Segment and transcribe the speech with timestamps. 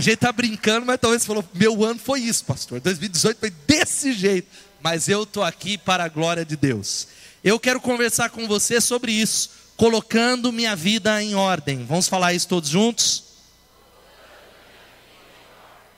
[0.00, 2.80] A gente tá brincando, mas talvez você falou: meu ano foi isso, pastor.
[2.80, 4.48] 2018 foi desse jeito.
[4.80, 7.06] Mas eu tô aqui para a glória de Deus.
[7.44, 11.84] Eu quero conversar com você sobre isso, colocando minha vida em ordem.
[11.84, 13.24] Vamos falar isso todos juntos?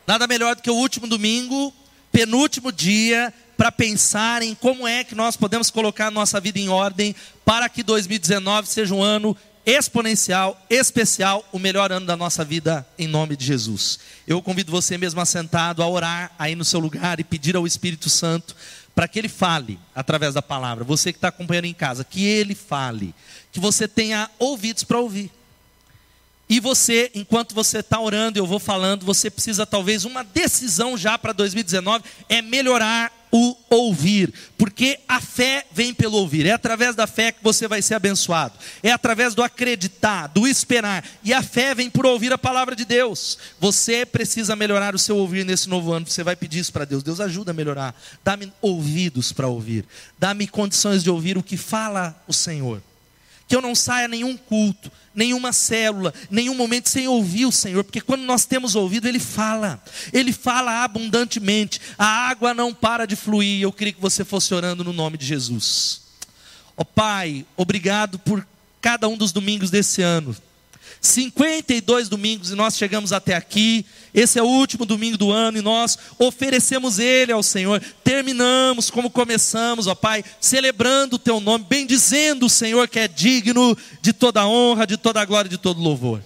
[0.05, 1.73] Nada melhor do que o último domingo,
[2.11, 6.69] penúltimo dia, para pensar em como é que nós podemos colocar a nossa vida em
[6.69, 12.87] ordem para que 2019 seja um ano exponencial, especial, o melhor ano da nossa vida,
[12.99, 13.99] em nome de Jesus.
[14.27, 18.11] Eu convido você mesmo assentado a orar aí no seu lugar e pedir ao Espírito
[18.11, 18.57] Santo
[18.95, 20.85] para que ele fale através da palavra.
[20.85, 23.15] Você que está acompanhando em casa, que ele fale,
[23.51, 25.31] que você tenha ouvidos para ouvir.
[26.53, 31.17] E você, enquanto você está orando, eu vou falando, você precisa talvez uma decisão já
[31.17, 36.45] para 2019 é melhorar o ouvir, porque a fé vem pelo ouvir.
[36.45, 38.53] É através da fé que você vai ser abençoado.
[38.83, 41.03] É através do acreditar, do esperar.
[41.25, 43.39] E a fé vem por ouvir a palavra de Deus.
[43.59, 46.07] Você precisa melhorar o seu ouvir nesse novo ano.
[46.07, 47.03] Você vai pedir isso para Deus.
[47.03, 47.99] Deus ajuda a melhorar.
[48.23, 49.87] Dá-me ouvidos para ouvir.
[50.19, 52.83] Dá-me condições de ouvir o que fala o Senhor
[53.53, 58.01] que eu não saia nenhum culto, nenhuma célula, nenhum momento sem ouvir o Senhor, porque
[58.01, 59.79] quando nós temos ouvido, Ele fala,
[60.11, 63.61] Ele fala abundantemente, a água não para de fluir.
[63.61, 66.01] Eu queria que você fosse orando no nome de Jesus.
[66.75, 68.43] Ó oh, Pai, obrigado por
[68.81, 70.35] cada um dos domingos desse ano.
[71.03, 73.85] 52 domingos e nós chegamos até aqui.
[74.15, 77.83] Esse é o último domingo do ano e nós oferecemos ele ao Senhor.
[78.05, 83.77] Terminamos como começamos, ó Pai, celebrando o teu nome, bendizendo o Senhor que é digno
[84.01, 86.23] de toda honra, de toda glória, de todo louvor.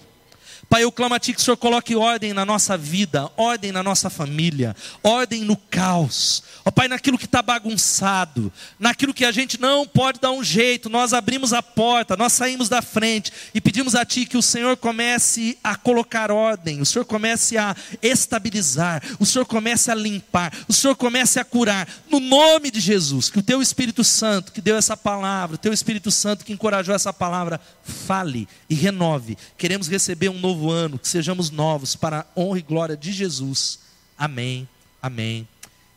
[0.69, 3.81] Pai, eu clamo a Ti que o Senhor coloque ordem na nossa vida, ordem na
[3.81, 6.43] nossa família, ordem no caos.
[6.65, 10.89] Ó Pai, naquilo que está bagunçado, naquilo que a gente não pode dar um jeito,
[10.89, 14.75] nós abrimos a porta, nós saímos da frente e pedimos a Ti que o Senhor
[14.75, 20.73] comece a colocar ordem, o Senhor comece a estabilizar, o Senhor comece a limpar, o
[20.73, 24.75] Senhor comece a curar, no nome de Jesus, que o Teu Espírito Santo que deu
[24.75, 29.37] essa palavra, o Teu Espírito Santo que encorajou essa palavra, fale e renove.
[29.57, 33.11] Queremos receber um novo novo ano, que sejamos novos para a honra e glória de
[33.11, 33.79] Jesus.
[34.17, 34.67] Amém,
[34.99, 35.47] amém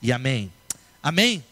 [0.02, 0.52] e amém.
[1.02, 1.42] Amém?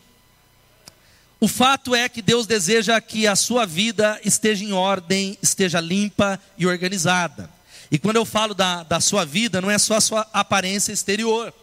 [1.41, 6.39] O fato é que Deus deseja que a sua vida esteja em ordem, esteja limpa
[6.59, 7.49] e organizada.
[7.91, 11.55] E quando eu falo da, da sua vida, não é só a sua aparência exterior.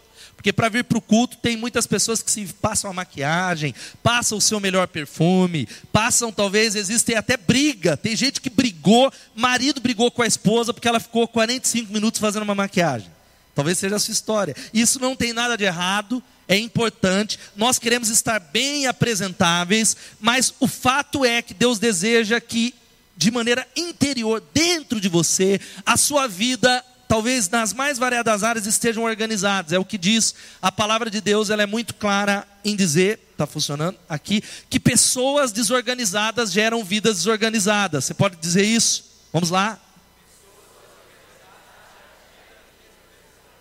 [0.46, 3.74] Porque para vir para o culto tem muitas pessoas que se passam a maquiagem,
[4.04, 7.98] passam o seu melhor perfume, passam talvez, existem até briga.
[7.98, 12.44] Tem gente que brigou, marido brigou com a esposa porque ela ficou 45 minutos fazendo
[12.44, 13.10] uma maquiagem.
[13.56, 14.56] Talvez seja a sua história.
[14.72, 20.68] Isso não tem nada de errado, é importante, nós queremos estar bem apresentáveis, mas o
[20.68, 22.76] fato é que Deus deseja que,
[23.18, 29.04] de maneira interior, dentro de você, a sua vida talvez nas mais variadas áreas estejam
[29.04, 29.72] organizados.
[29.72, 33.48] É o que diz a palavra de Deus, ela é muito clara em dizer, está
[33.48, 38.04] funcionando aqui, que pessoas desorganizadas geram vidas desorganizadas.
[38.04, 39.06] Você pode dizer isso?
[39.32, 39.80] Vamos lá.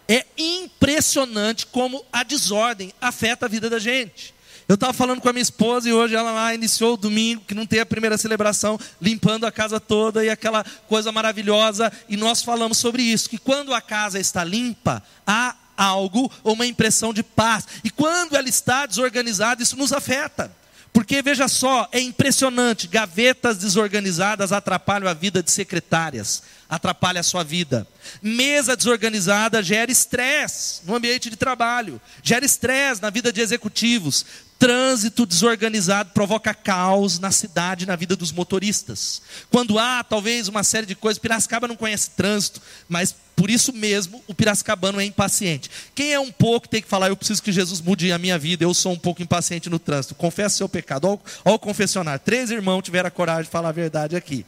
[0.09, 4.34] É impressionante como a desordem afeta a vida da gente.
[4.67, 7.55] Eu estava falando com a minha esposa e hoje ela lá iniciou o domingo, que
[7.55, 11.93] não tem a primeira celebração, limpando a casa toda e aquela coisa maravilhosa.
[12.09, 16.67] E nós falamos sobre isso, que quando a casa está limpa, há algo ou uma
[16.67, 17.67] impressão de paz.
[17.83, 20.51] E quando ela está desorganizada, isso nos afeta.
[20.95, 27.43] Porque veja só, é impressionante, gavetas desorganizadas atrapalham a vida de secretárias, atrapalha a sua
[27.43, 27.87] vida.
[28.23, 34.25] Mesa desorganizada gera estresse no ambiente de trabalho, gera estresse na vida de executivos.
[34.59, 39.21] Trânsito desorganizado provoca caos na cidade, na vida dos motoristas.
[39.51, 44.23] Quando há talvez uma série de coisas, Piracicaba não conhece trânsito, mas por isso mesmo
[44.27, 45.71] o piracicabano é impaciente.
[45.95, 48.65] Quem é um pouco tem que falar, eu preciso que Jesus mude a minha vida,
[48.65, 50.15] eu sou um pouco impaciente no trânsito.
[50.15, 51.09] Confessa seu pecado.
[51.09, 52.23] Olha o confessionário.
[52.25, 54.47] Três irmãos tiveram a coragem de falar a verdade aqui.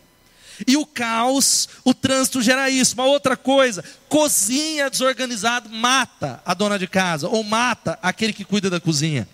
[0.67, 2.95] E o caos, o trânsito gera isso.
[2.95, 8.71] Uma outra coisa, cozinha desorganizada mata a dona de casa ou mata aquele que cuida
[8.71, 9.29] da cozinha.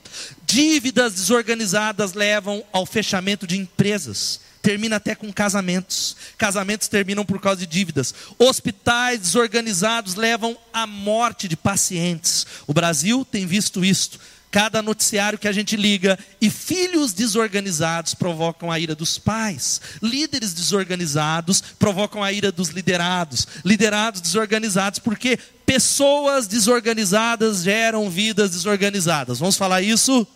[0.47, 4.41] Dívidas desorganizadas levam ao fechamento de empresas.
[4.63, 6.17] Termina até com casamentos.
[6.39, 8.15] Casamentos terminam por causa de dívidas.
[8.39, 12.47] Hospitais desorganizados levam à morte de pacientes.
[12.67, 14.21] O Brasil tem visto isto
[14.53, 20.53] cada noticiário que a gente liga, e filhos desorganizados provocam a ira dos pais, líderes
[20.53, 29.39] desorganizados provocam a ira dos liderados, liderados desorganizados, porque pessoas desorganizadas geram vidas desorganizadas.
[29.39, 30.27] Vamos falar isso?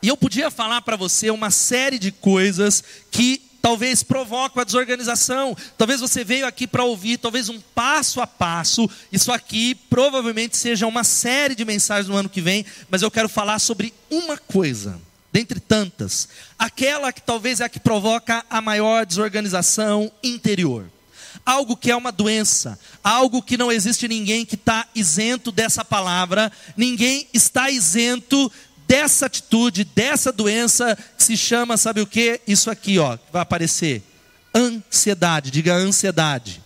[0.00, 5.56] E eu podia falar para você uma série de coisas que talvez provocam a desorganização.
[5.76, 8.88] Talvez você veio aqui para ouvir, talvez um passo a passo.
[9.12, 13.28] Isso aqui provavelmente seja uma série de mensagens no ano que vem, mas eu quero
[13.28, 15.00] falar sobre uma coisa,
[15.32, 16.28] dentre tantas,
[16.58, 20.86] aquela que talvez é a que provoca a maior desorganização interior.
[21.46, 26.52] Algo que é uma doença, algo que não existe ninguém que está isento dessa palavra,
[26.76, 28.50] ninguém está isento
[28.90, 32.40] dessa atitude, dessa doença que se chama, sabe o que?
[32.44, 34.02] Isso aqui, ó, vai aparecer.
[34.52, 36.60] Ansiedade, diga ansiedade.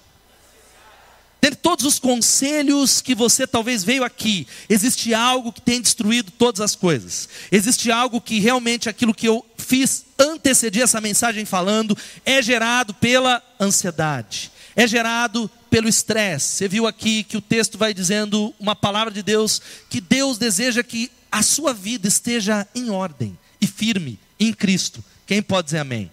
[1.38, 6.62] Dentre todos os conselhos que você talvez veio aqui, existe algo que tem destruído todas
[6.62, 7.28] as coisas.
[7.52, 11.94] Existe algo que realmente aquilo que eu fiz antecedir essa mensagem falando
[12.24, 14.50] é gerado pela ansiedade.
[14.74, 16.56] É gerado pelo estresse.
[16.56, 19.60] Você viu aqui que o texto vai dizendo uma palavra de Deus
[19.90, 25.04] que Deus deseja que a sua vida esteja em ordem e firme em Cristo.
[25.26, 26.08] Quem pode dizer amém?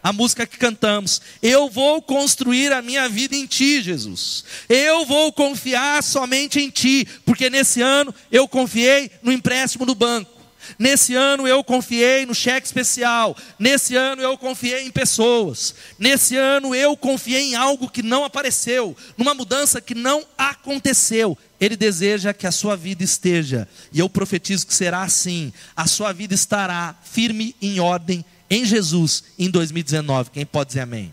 [0.00, 4.44] A música que cantamos, eu vou construir a minha vida em Ti, Jesus.
[4.68, 10.39] Eu vou confiar somente em Ti, porque nesse ano eu confiei no empréstimo do banco.
[10.78, 13.36] Nesse ano eu confiei no cheque especial.
[13.58, 15.74] Nesse ano eu confiei em pessoas.
[15.98, 21.36] Nesse ano eu confiei em algo que não apareceu, numa mudança que não aconteceu.
[21.60, 25.52] Ele deseja que a sua vida esteja, e eu profetizo que será assim.
[25.76, 30.30] A sua vida estará firme em ordem em Jesus em 2019.
[30.30, 31.12] Quem pode dizer amém?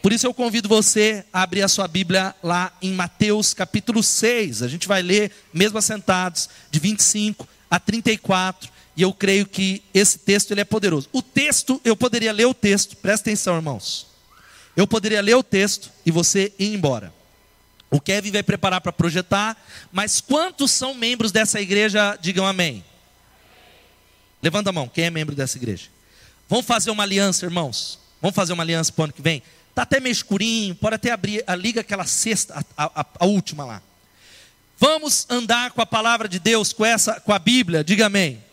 [0.00, 4.62] Por isso eu convido você a abrir a sua Bíblia lá em Mateus capítulo 6.
[4.62, 8.70] A gente vai ler, mesmo assentados, de 25 a 34.
[8.98, 11.08] E eu creio que esse texto ele é poderoso.
[11.12, 14.08] O texto, eu poderia ler o texto, presta atenção, irmãos.
[14.76, 17.14] Eu poderia ler o texto e você ir embora.
[17.92, 19.56] O Kevin vai preparar para projetar,
[19.92, 22.18] mas quantos são membros dessa igreja?
[22.20, 22.84] Digam amém.
[24.42, 25.86] Levanta a mão, quem é membro dessa igreja?
[26.48, 28.00] Vamos fazer uma aliança, irmãos.
[28.20, 29.44] Vamos fazer uma aliança para o ano que vem?
[29.70, 33.64] Está até meio escurinho, pode até abrir, a, liga aquela sexta, a, a, a, última
[33.64, 33.80] lá.
[34.76, 38.47] Vamos andar com a palavra de Deus, com essa, com a Bíblia, diga amém.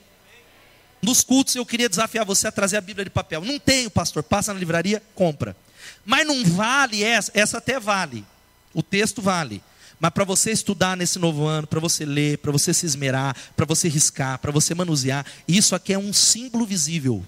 [1.05, 3.39] Nos cultos eu queria desafiar você a trazer a Bíblia de papel.
[3.41, 4.23] Não tenho, pastor.
[4.23, 5.55] Passa na livraria, compra.
[6.03, 8.25] Mas não vale essa, essa até vale.
[8.73, 9.61] O texto vale.
[9.99, 13.67] Mas para você estudar nesse novo ano, para você ler, para você se esmerar, para
[13.67, 17.23] você riscar, para você manusear, isso aqui é um símbolo visível.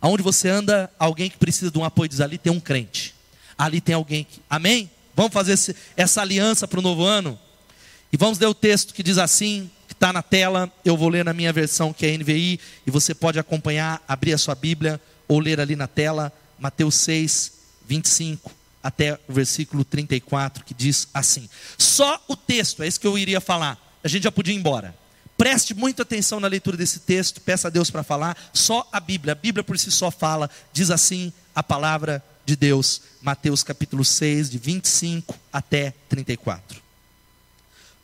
[0.00, 3.16] Aonde você anda, alguém que precisa de um apoio diz ali tem um crente.
[3.58, 4.40] Ali tem alguém que.
[4.48, 4.88] Amém?
[5.16, 7.36] Vamos fazer esse, essa aliança para o novo ano?
[8.12, 11.32] E vamos ler o texto que diz assim: está na tela, eu vou ler na
[11.32, 15.60] minha versão que é NVI, e você pode acompanhar, abrir a sua Bíblia ou ler
[15.60, 17.52] ali na tela, Mateus 6,
[17.86, 18.50] 25
[18.80, 23.40] até o versículo 34, que diz assim: Só o texto, é isso que eu iria
[23.40, 24.96] falar, a gente já podia ir embora.
[25.36, 29.32] Preste muita atenção na leitura desse texto, peça a Deus para falar, só a Bíblia,
[29.32, 34.48] a Bíblia por si só fala, diz assim a palavra de Deus, Mateus capítulo 6,
[34.48, 36.80] de 25 até 34.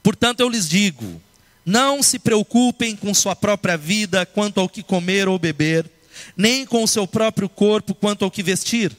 [0.03, 1.21] Portanto, eu lhes digo:
[1.65, 5.91] não se preocupem com sua própria vida quanto ao que comer ou beber,
[6.37, 8.97] nem com o seu próprio corpo quanto ao que vestir.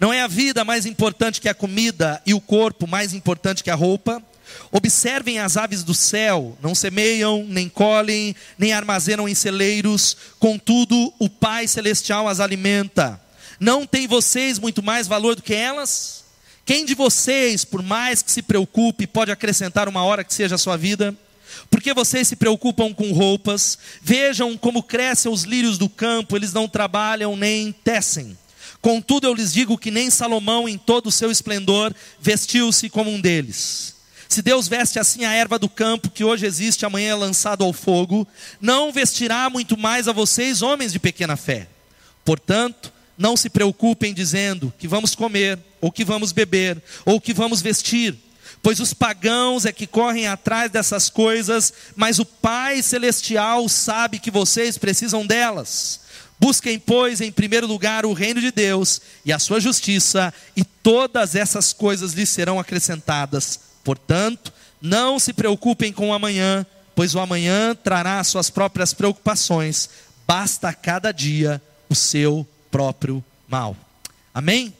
[0.00, 3.70] Não é a vida mais importante que a comida e o corpo mais importante que
[3.70, 4.22] a roupa?
[4.70, 11.28] Observem as aves do céu, não semeiam, nem colhem, nem armazenam em celeiros, contudo o
[11.28, 13.20] Pai Celestial as alimenta.
[13.60, 16.24] Não tem vocês muito mais valor do que elas?
[16.64, 20.58] Quem de vocês, por mais que se preocupe, pode acrescentar uma hora que seja a
[20.58, 21.14] sua vida?
[21.70, 23.78] Porque vocês se preocupam com roupas?
[24.02, 28.36] Vejam como crescem os lírios do campo, eles não trabalham nem tecem.
[28.80, 33.20] Contudo, eu lhes digo que nem Salomão, em todo o seu esplendor, vestiu-se como um
[33.20, 33.96] deles.
[34.28, 37.72] Se Deus veste assim a erva do campo, que hoje existe, amanhã é lançado ao
[37.72, 38.28] fogo,
[38.60, 41.66] não vestirá muito mais a vocês, homens de pequena fé.
[42.24, 47.62] Portanto, não se preocupem dizendo que vamos comer, ou que vamos beber, ou que vamos
[47.62, 48.14] vestir
[48.62, 54.30] pois os pagãos é que correm atrás dessas coisas, mas o Pai Celestial sabe que
[54.30, 56.00] vocês precisam delas.
[56.40, 61.34] Busquem, pois, em primeiro lugar o reino de Deus e a sua justiça, e todas
[61.34, 63.58] essas coisas lhes serão acrescentadas.
[63.82, 69.90] Portanto, não se preocupem com o amanhã, pois o amanhã trará as suas próprias preocupações.
[70.26, 73.76] Basta cada dia o seu próprio mal.
[74.32, 74.72] Amém?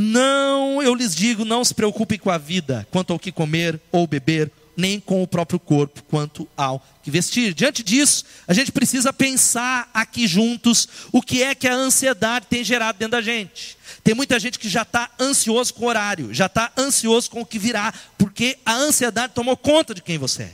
[0.00, 4.06] Não, eu lhes digo, não se preocupem com a vida, quanto ao que comer ou
[4.06, 7.52] beber, nem com o próprio corpo, quanto ao que vestir.
[7.52, 12.62] Diante disso, a gente precisa pensar aqui juntos o que é que a ansiedade tem
[12.62, 13.76] gerado dentro da gente.
[14.04, 17.46] Tem muita gente que já está ansioso com o horário, já está ansioso com o
[17.46, 20.52] que virá, porque a ansiedade tomou conta de quem você é.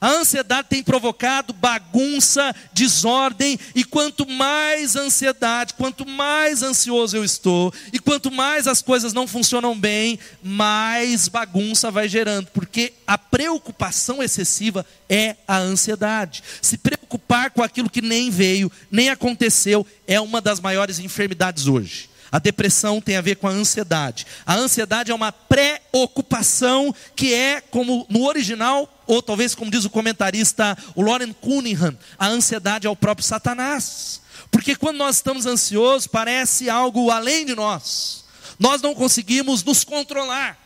[0.00, 7.72] A ansiedade tem provocado bagunça, desordem, e quanto mais ansiedade, quanto mais ansioso eu estou,
[7.92, 14.22] e quanto mais as coisas não funcionam bem, mais bagunça vai gerando, porque a preocupação
[14.22, 16.42] excessiva é a ansiedade.
[16.62, 22.08] Se preocupar com aquilo que nem veio, nem aconteceu, é uma das maiores enfermidades hoje.
[22.32, 24.26] A depressão tem a ver com a ansiedade.
[24.46, 29.90] A ansiedade é uma preocupação que é, como no original, ou talvez como diz o
[29.90, 34.20] comentarista, o Lauren Cunningham, a ansiedade é o próprio Satanás.
[34.50, 38.24] Porque quando nós estamos ansiosos, parece algo além de nós.
[38.58, 40.58] Nós não conseguimos nos controlar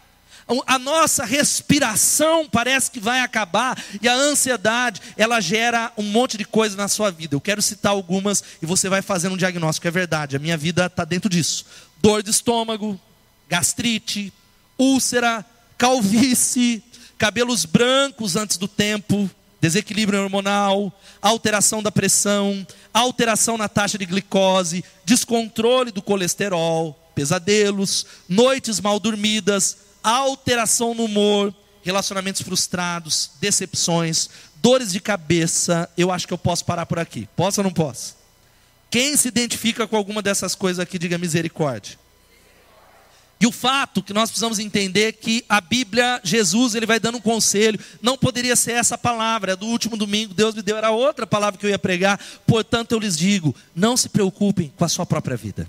[0.67, 6.45] a nossa respiração parece que vai acabar e a ansiedade, ela gera um monte de
[6.45, 7.35] coisa na sua vida.
[7.35, 10.87] Eu quero citar algumas e você vai fazendo um diagnóstico, é verdade, a minha vida
[10.87, 11.65] está dentro disso.
[11.97, 13.01] Dor de estômago,
[13.49, 14.33] gastrite,
[14.79, 15.45] úlcera,
[15.79, 16.83] calvície,
[17.19, 19.31] cabelos brancos antes do tempo,
[19.61, 20.93] desequilíbrio hormonal,
[21.23, 29.79] alteração da pressão, alteração na taxa de glicose, descontrole do colesterol, pesadelos, noites mal dormidas,
[30.03, 35.89] alteração no humor, relacionamentos frustrados, decepções, dores de cabeça.
[35.97, 37.29] Eu acho que eu posso parar por aqui.
[37.37, 38.17] Posso ou não posso?
[38.91, 41.99] Quem se identifica com alguma dessas coisas aqui, diga misericórdia.
[43.41, 47.21] E o fato que nós precisamos entender que a Bíblia, Jesus, ele vai dando um
[47.21, 51.27] conselho, não poderia ser essa palavra, é do último domingo, Deus me deu, era outra
[51.27, 55.05] palavra que eu ia pregar, portanto eu lhes digo: não se preocupem com a sua
[55.05, 55.69] própria vida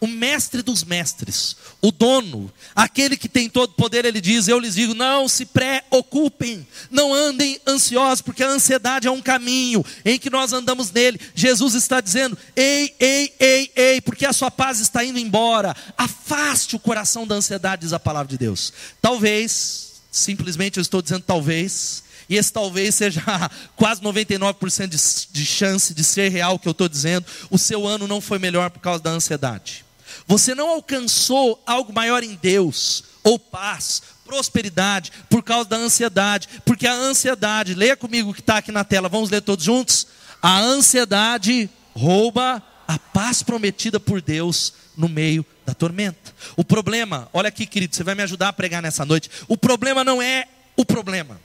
[0.00, 4.74] o mestre dos mestres, o dono, aquele que tem todo poder, ele diz: Eu lhes
[4.74, 10.30] digo, não se preocupem, não andem ansiosos, porque a ansiedade é um caminho em que
[10.30, 11.20] nós andamos nele.
[11.34, 15.74] Jesus está dizendo: Ei, ei, ei, ei, porque a sua paz está indo embora.
[15.96, 18.72] Afaste o coração da ansiedade, diz a palavra de Deus.
[19.00, 23.20] Talvez, simplesmente eu estou dizendo talvez, e esse talvez seja
[23.74, 27.88] quase 99% de, de chance de ser real o que eu estou dizendo, o seu
[27.88, 29.84] ano não foi melhor por causa da ansiedade.
[30.28, 36.86] Você não alcançou algo maior em Deus, ou paz, prosperidade, por causa da ansiedade, porque
[36.86, 40.06] a ansiedade, leia comigo que está aqui na tela, vamos ler todos juntos?
[40.40, 46.32] A ansiedade rouba a paz prometida por Deus no meio da tormenta.
[46.56, 49.28] O problema, olha aqui, querido, você vai me ajudar a pregar nessa noite.
[49.48, 50.46] O problema não é
[50.76, 51.40] o problema.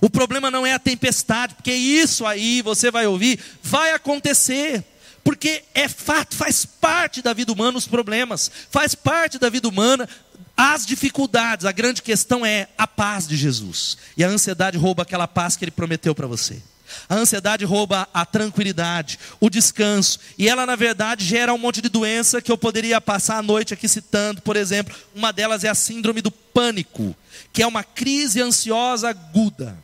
[0.00, 4.84] O problema não é a tempestade, porque isso aí você vai ouvir, vai acontecer.
[5.24, 10.08] Porque é fato, faz parte da vida humana os problemas, faz parte da vida humana
[10.56, 11.66] as dificuldades.
[11.66, 13.98] A grande questão é a paz de Jesus.
[14.16, 16.62] E a ansiedade rouba aquela paz que ele prometeu para você.
[17.08, 21.88] A ansiedade rouba a tranquilidade, o descanso, e ela na verdade gera um monte de
[21.88, 25.74] doença que eu poderia passar a noite aqui citando, por exemplo, uma delas é a
[25.74, 27.14] síndrome do pânico,
[27.52, 29.76] que é uma crise ansiosa aguda.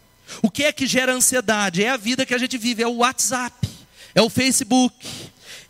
[0.42, 1.84] O que é que gera ansiedade?
[1.84, 3.68] É a vida que a gente vive, é o WhatsApp,
[4.14, 4.94] é o Facebook,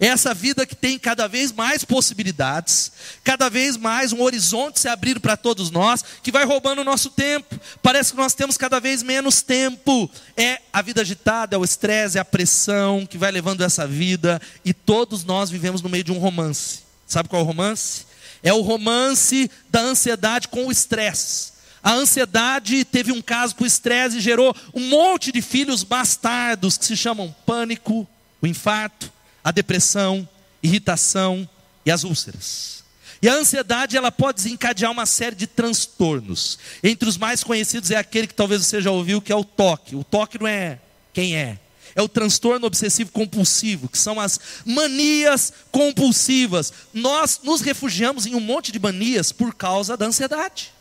[0.00, 4.88] é essa vida que tem cada vez mais possibilidades, cada vez mais um horizonte se
[4.88, 7.58] abrir para todos nós, que vai roubando o nosso tempo.
[7.82, 10.10] Parece que nós temos cada vez menos tempo.
[10.36, 14.40] É a vida agitada, é o estresse, é a pressão que vai levando essa vida,
[14.64, 16.80] e todos nós vivemos no meio de um romance.
[17.06, 18.06] Sabe qual é o romance?
[18.42, 21.53] É o romance da ansiedade com o estresse.
[21.84, 26.86] A ansiedade teve um caso com estresse e gerou um monte de filhos bastardos que
[26.86, 28.08] se chamam pânico,
[28.40, 29.12] o infarto,
[29.44, 30.26] a depressão,
[30.62, 31.46] irritação
[31.84, 32.82] e as úlceras.
[33.20, 36.58] E a ansiedade ela pode desencadear uma série de transtornos.
[36.82, 39.94] Entre os mais conhecidos é aquele que talvez você já ouviu, que é o toque.
[39.94, 40.78] O toque não é
[41.12, 41.58] quem é,
[41.94, 46.72] é o transtorno obsessivo compulsivo, que são as manias compulsivas.
[46.94, 50.73] Nós nos refugiamos em um monte de manias por causa da ansiedade.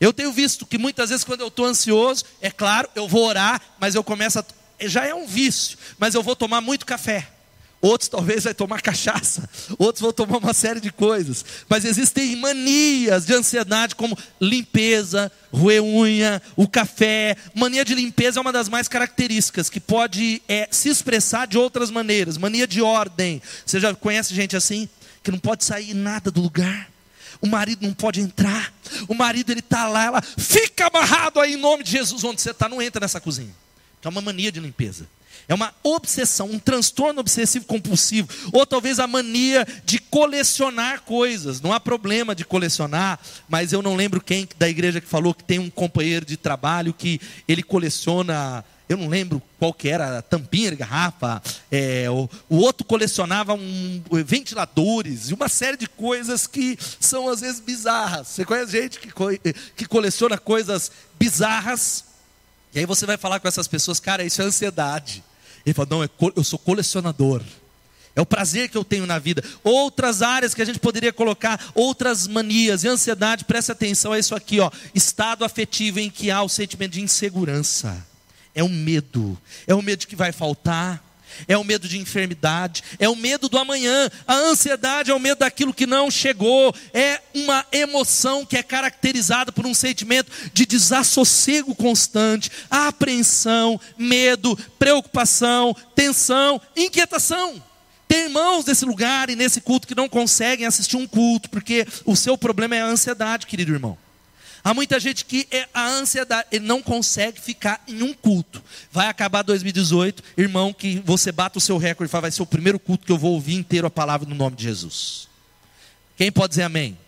[0.00, 3.60] Eu tenho visto que muitas vezes quando eu estou ansioso, é claro, eu vou orar,
[3.80, 4.44] mas eu começo a.
[4.80, 7.28] Já é um vício, mas eu vou tomar muito café.
[7.80, 11.44] Outros talvez vai tomar cachaça, outros vão tomar uma série de coisas.
[11.68, 17.36] Mas existem manias de ansiedade como limpeza, roer unha, o café.
[17.54, 21.90] Mania de limpeza é uma das mais características que pode é, se expressar de outras
[21.90, 22.36] maneiras.
[22.36, 23.40] Mania de ordem.
[23.64, 24.88] Você já conhece gente assim
[25.22, 26.88] que não pode sair nada do lugar?
[27.40, 28.72] O marido não pode entrar.
[29.06, 32.50] O marido ele está lá, ela fica amarrado aí em nome de Jesus onde você
[32.50, 33.54] está, não entra nessa cozinha.
[34.02, 35.06] É uma mania de limpeza.
[35.48, 41.58] É uma obsessão, um transtorno obsessivo compulsivo, ou talvez a mania de colecionar coisas.
[41.58, 43.18] Não há problema de colecionar,
[43.48, 46.92] mas eu não lembro quem da igreja que falou que tem um companheiro de trabalho
[46.92, 47.18] que
[47.48, 53.52] ele coleciona eu não lembro qual que era, tampinha garrafa, é, o, o, outro colecionava
[53.52, 58.28] um, ventiladores e uma série de coisas que são às vezes bizarras.
[58.28, 59.12] Você conhece gente que,
[59.76, 62.04] que coleciona coisas bizarras
[62.74, 65.22] E aí você vai falar com essas pessoas, cara, isso é ansiedade.
[65.66, 67.42] Ele fala, não, é eu sou colecionador.
[68.16, 69.44] É o prazer que eu tenho na vida.
[69.62, 74.34] Outras áreas que a gente poderia colocar, outras manias e ansiedade, preste atenção, é isso
[74.34, 74.70] aqui, ó.
[74.94, 78.04] Estado afetivo em que há o sentimento de insegurança.
[78.58, 79.40] É o medo.
[79.68, 81.00] É o medo que vai faltar.
[81.46, 85.40] É o medo de enfermidade, é o medo do amanhã, a ansiedade é o medo
[85.40, 91.76] daquilo que não chegou, é uma emoção que é caracterizada por um sentimento de desassossego
[91.76, 97.62] constante, apreensão, medo, preocupação, tensão, inquietação.
[98.08, 102.16] Tem irmãos nesse lugar e nesse culto que não conseguem assistir um culto, porque o
[102.16, 103.96] seu problema é a ansiedade, querido irmão.
[104.68, 108.62] Há muita gente que é a ansiedade, ele não consegue ficar em um culto.
[108.92, 112.46] Vai acabar 2018, irmão, que você bata o seu recorde e fala, vai ser o
[112.46, 115.26] primeiro culto que eu vou ouvir inteiro a palavra no nome de Jesus.
[116.18, 116.98] Quem pode dizer amém?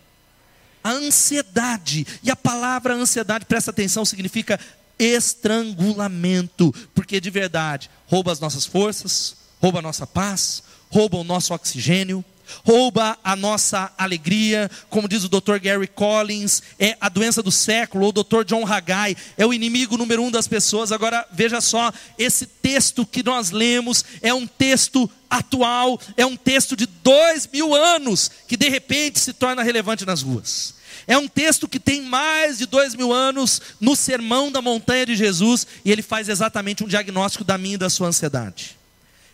[0.83, 4.59] A ansiedade, e a palavra ansiedade, presta atenção, significa
[4.97, 11.53] estrangulamento, porque de verdade rouba as nossas forças, rouba a nossa paz, rouba o nosso
[11.53, 12.25] oxigênio,
[12.65, 15.57] rouba a nossa alegria, como diz o Dr.
[15.61, 18.43] Gary Collins, é a doença do século, ou o Dr.
[18.45, 20.91] John Haggai, é o inimigo número um das pessoas.
[20.91, 26.75] Agora, veja só, esse texto que nós lemos é um texto atual, é um texto
[26.75, 30.75] de dois mil anos, que de repente se torna relevante nas ruas.
[31.07, 35.15] É um texto que tem mais de dois mil anos no sermão da montanha de
[35.15, 38.80] Jesus, e ele faz exatamente um diagnóstico da minha e da sua ansiedade.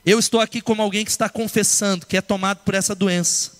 [0.08, 3.52] Eu estou aqui como alguém que está confessando que é tomado por essa doença.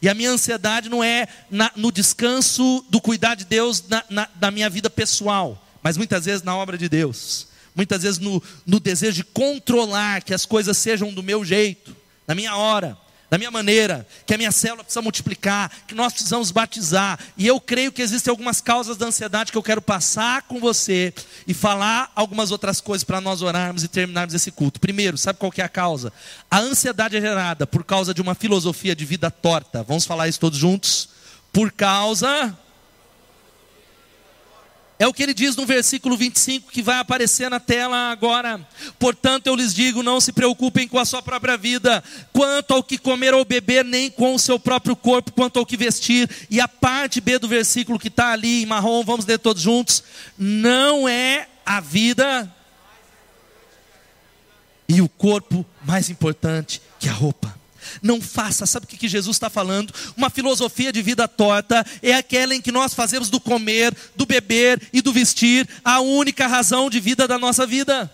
[0.00, 4.28] E a minha ansiedade não é na, no descanso do cuidar de Deus na, na,
[4.40, 7.48] na, minha vida pessoal, mas muitas vezes na obra de Deus.
[7.74, 12.36] Muitas vezes no, no desejo de controlar que as coisas sejam do meu jeito, na
[12.36, 12.96] minha hora
[13.28, 17.18] da minha maneira, que a minha célula precisa multiplicar, que nós precisamos batizar.
[17.36, 21.12] E eu creio que existem algumas causas da ansiedade que eu quero passar com você
[21.46, 24.80] e falar algumas outras coisas para nós orarmos e terminarmos esse culto.
[24.80, 26.12] Primeiro, sabe qual que é a causa?
[26.50, 29.82] A ansiedade é gerada por causa de uma filosofia de vida torta.
[29.82, 31.08] Vamos falar isso todos juntos?
[31.52, 32.56] Por causa
[34.98, 38.66] é o que ele diz no versículo 25 que vai aparecer na tela agora.
[38.98, 42.96] Portanto, eu lhes digo: não se preocupem com a sua própria vida, quanto ao que
[42.96, 46.28] comer ou beber, nem com o seu próprio corpo, quanto ao que vestir.
[46.50, 50.02] E a parte B do versículo que está ali em marrom, vamos ler todos juntos:
[50.38, 52.52] não é a vida
[54.88, 57.55] e o corpo mais importante que a roupa.
[58.02, 59.92] Não faça, sabe o que Jesus está falando?
[60.16, 64.80] Uma filosofia de vida torta é aquela em que nós fazemos do comer, do beber
[64.92, 68.10] e do vestir a única razão de vida da nossa vida.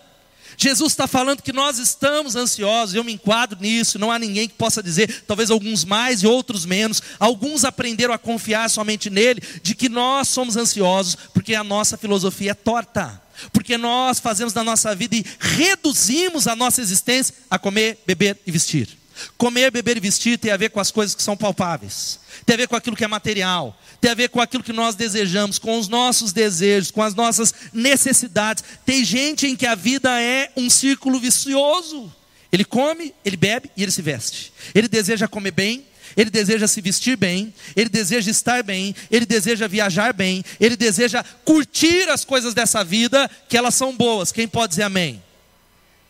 [0.57, 4.55] Jesus está falando que nós estamos ansiosos, eu me enquadro nisso, não há ninguém que
[4.55, 7.01] possa dizer, talvez alguns mais e outros menos.
[7.19, 12.51] Alguns aprenderam a confiar somente nele, de que nós somos ansiosos, porque a nossa filosofia
[12.51, 13.21] é torta.
[13.51, 18.51] Porque nós fazemos da nossa vida e reduzimos a nossa existência a comer, beber e
[18.51, 19.02] vestir.
[19.37, 22.57] Comer, beber e vestir tem a ver com as coisas que são palpáveis, tem a
[22.57, 25.77] ver com aquilo que é material, tem a ver com aquilo que nós desejamos, com
[25.77, 28.63] os nossos desejos, com as nossas necessidades.
[28.85, 32.11] Tem gente em que a vida é um círculo vicioso.
[32.51, 34.53] Ele come, ele bebe e ele se veste.
[34.75, 39.67] Ele deseja comer bem, ele deseja se vestir bem, ele deseja estar bem, ele deseja
[39.67, 44.31] viajar bem, ele deseja curtir as coisas dessa vida, que elas são boas.
[44.31, 45.21] Quem pode dizer amém?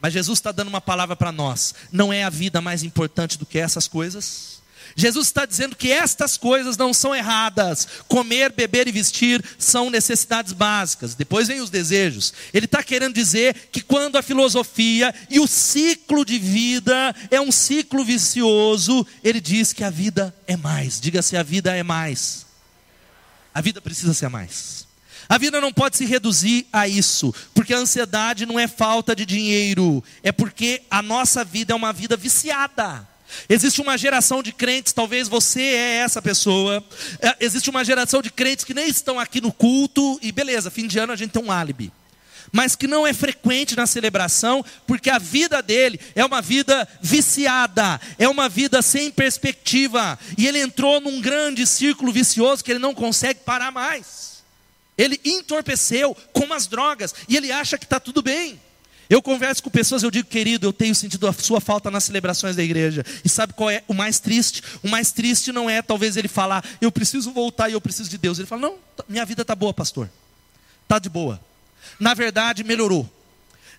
[0.04, 1.74] Mas Jesus está dando uma palavra para nós.
[1.90, 4.62] Não é a vida mais importante do que essas coisas?
[4.98, 7.88] Jesus está dizendo que estas coisas não são erradas.
[8.10, 11.16] Comer, beber e vestir são necessidades básicas.
[11.16, 12.34] Depois vem os desejos.
[12.54, 17.50] Ele está querendo dizer que quando a filosofia e o ciclo de vida é um
[17.50, 21.00] ciclo vicioso, ele diz que a vida é mais.
[21.00, 22.46] Diga-se, a vida é mais.
[23.54, 24.86] A vida precisa ser mais.
[25.34, 29.26] A vida não pode se reduzir a isso, porque a ansiedade não é falta de
[29.26, 33.08] dinheiro, é porque a nossa vida é uma vida viciada.
[33.50, 36.84] Existe uma geração de crentes, talvez você é essa pessoa.
[37.20, 40.86] É, existe uma geração de crentes que nem estão aqui no culto e beleza, fim
[40.86, 41.92] de ano a gente tem um álibi.
[42.52, 48.00] Mas que não é frequente na celebração, porque a vida dele é uma vida viciada,
[48.20, 52.94] é uma vida sem perspectiva, e ele entrou num grande círculo vicioso que ele não
[52.94, 54.33] consegue parar mais.
[54.98, 58.60] Ele entorpeceu como as drogas e ele acha que está tudo bem.
[59.10, 62.56] Eu converso com pessoas, eu digo, querido, eu tenho sentido a sua falta nas celebrações
[62.56, 63.06] da igreja.
[63.24, 64.64] E sabe qual é o mais triste?
[64.82, 68.18] O mais triste não é talvez ele falar, eu preciso voltar e eu preciso de
[68.18, 68.40] Deus.
[68.40, 68.76] Ele fala, não,
[69.08, 70.10] minha vida está boa, pastor.
[70.84, 71.40] Está de boa.
[72.00, 73.10] Na verdade, melhorou.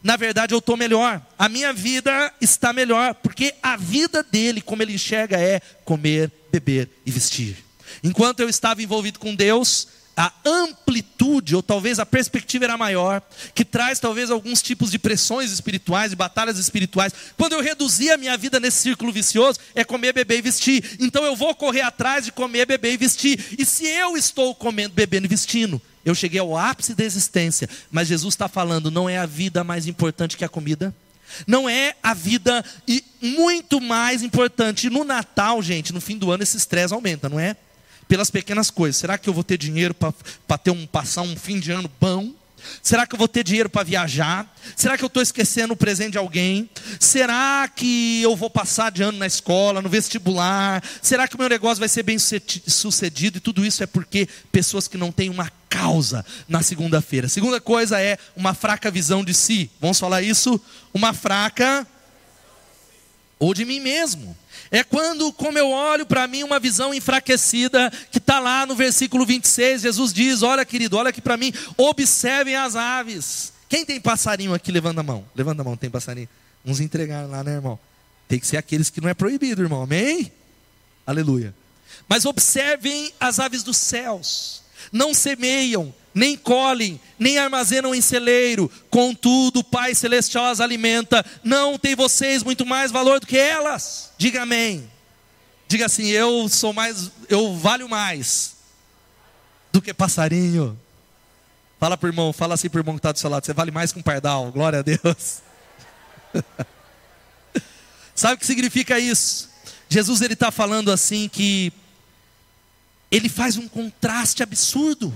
[0.02, 1.20] Na verdade, eu estou melhor.
[1.38, 3.14] A minha vida está melhor.
[3.14, 7.56] Porque a vida dele, como ele enxerga, é comer, beber e vestir.
[8.02, 13.22] Enquanto eu estava envolvido com Deus, a amplitude, ou talvez a perspectiva era maior,
[13.54, 17.12] que traz talvez alguns tipos de pressões espirituais, de batalhas espirituais.
[17.36, 20.96] Quando eu reduzir a minha vida nesse círculo vicioso, é comer, beber e vestir.
[21.00, 23.56] Então eu vou correr atrás de comer, beber e vestir.
[23.58, 27.68] E se eu estou comendo, bebendo e vestindo, eu cheguei ao ápice da existência.
[27.90, 30.94] Mas Jesus está falando, não é a vida mais importante que a comida?
[31.46, 34.88] Não é a vida e muito mais importante.
[34.88, 37.56] No Natal, gente, no fim do ano esse estresse aumenta, não é?
[38.08, 38.96] Pelas pequenas coisas.
[38.96, 42.32] Será que eu vou ter dinheiro para ter um passar um fim de ano bom?
[42.82, 44.52] Será que eu vou ter dinheiro para viajar?
[44.76, 46.68] Será que eu estou esquecendo o presente de alguém?
[46.98, 50.82] Será que eu vou passar de ano na escola, no vestibular?
[51.02, 53.38] Será que o meu negócio vai ser bem sucedido?
[53.38, 57.28] E tudo isso é porque pessoas que não têm uma causa na segunda-feira.
[57.28, 59.70] Segunda coisa é uma fraca visão de si.
[59.80, 60.60] Vamos falar isso?
[60.92, 61.86] Uma fraca
[63.38, 64.36] ou de mim mesmo.
[64.74, 69.24] É quando, como eu olho para mim, uma visão enfraquecida, que está lá no versículo
[69.24, 73.52] 26, Jesus diz: Olha, querido, olha aqui para mim, observem as aves.
[73.68, 74.72] Quem tem passarinho aqui?
[74.72, 75.24] Levanta a mão.
[75.32, 76.28] Levanta a mão, tem passarinho.
[76.64, 77.78] Uns entregaram lá, né, irmão?
[78.26, 79.80] Tem que ser aqueles que não é proibido, irmão.
[79.80, 80.32] Amém?
[81.06, 81.54] Aleluia.
[82.08, 84.63] Mas observem as aves dos céus.
[84.92, 91.76] Não semeiam, nem colhem, nem armazenam em celeiro, contudo o Pai Celestial as alimenta, não
[91.76, 94.12] tem vocês muito mais valor do que elas?
[94.16, 94.88] Diga amém.
[95.66, 98.54] Diga assim: eu sou mais, eu valho mais
[99.72, 100.78] do que passarinho.
[101.80, 103.52] Fala para o irmão, fala assim para o irmão que está do seu lado: você
[103.52, 105.42] vale mais que um pardal, glória a Deus.
[108.14, 109.50] Sabe o que significa isso?
[109.88, 111.72] Jesus ele está falando assim que
[113.16, 115.12] ele faz um contraste absurdo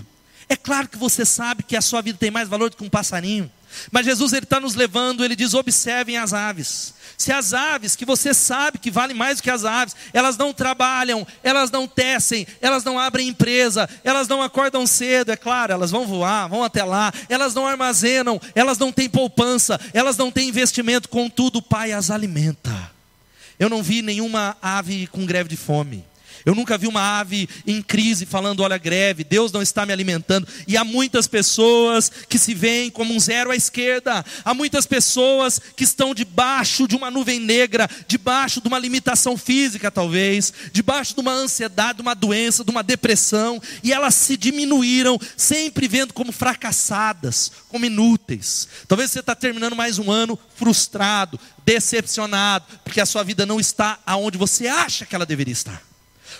[0.48, 2.88] é claro que você sabe que a sua vida tem mais valor do que um
[2.88, 3.50] passarinho.
[3.92, 6.94] Mas Jesus ele está nos levando, ele diz: observem as aves.
[7.18, 10.54] Se as aves, que você sabe que valem mais do que as aves, elas não
[10.54, 15.90] trabalham, elas não tecem, elas não abrem empresa, elas não acordam cedo, é claro, elas
[15.90, 20.48] vão voar, vão até lá, elas não armazenam, elas não têm poupança, elas não têm
[20.48, 22.90] investimento, contudo o Pai as alimenta.
[23.58, 26.07] Eu não vi nenhuma ave com greve de fome.
[26.44, 30.46] Eu nunca vi uma ave em crise falando: olha, greve, Deus não está me alimentando.
[30.66, 34.24] E há muitas pessoas que se veem como um zero à esquerda.
[34.44, 39.90] Há muitas pessoas que estão debaixo de uma nuvem negra, debaixo de uma limitação física,
[39.90, 43.60] talvez, debaixo de uma ansiedade, de uma doença, de uma depressão.
[43.82, 48.68] E elas se diminuíram, sempre vendo como fracassadas, como inúteis.
[48.86, 53.98] Talvez você está terminando mais um ano frustrado, decepcionado, porque a sua vida não está
[54.06, 55.87] aonde você acha que ela deveria estar.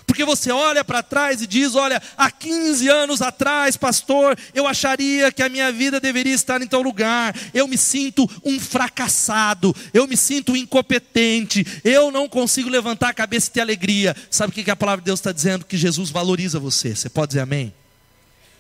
[0.09, 5.31] Porque você olha para trás e diz: Olha, há 15 anos atrás, pastor, eu acharia
[5.31, 7.37] que a minha vida deveria estar em tal lugar.
[7.53, 13.51] Eu me sinto um fracassado, eu me sinto incompetente, eu não consigo levantar a cabeça
[13.51, 14.17] e ter alegria.
[14.31, 15.67] Sabe o que a palavra de Deus está dizendo?
[15.67, 16.97] Que Jesus valoriza você.
[16.97, 17.73] Você pode dizer amém?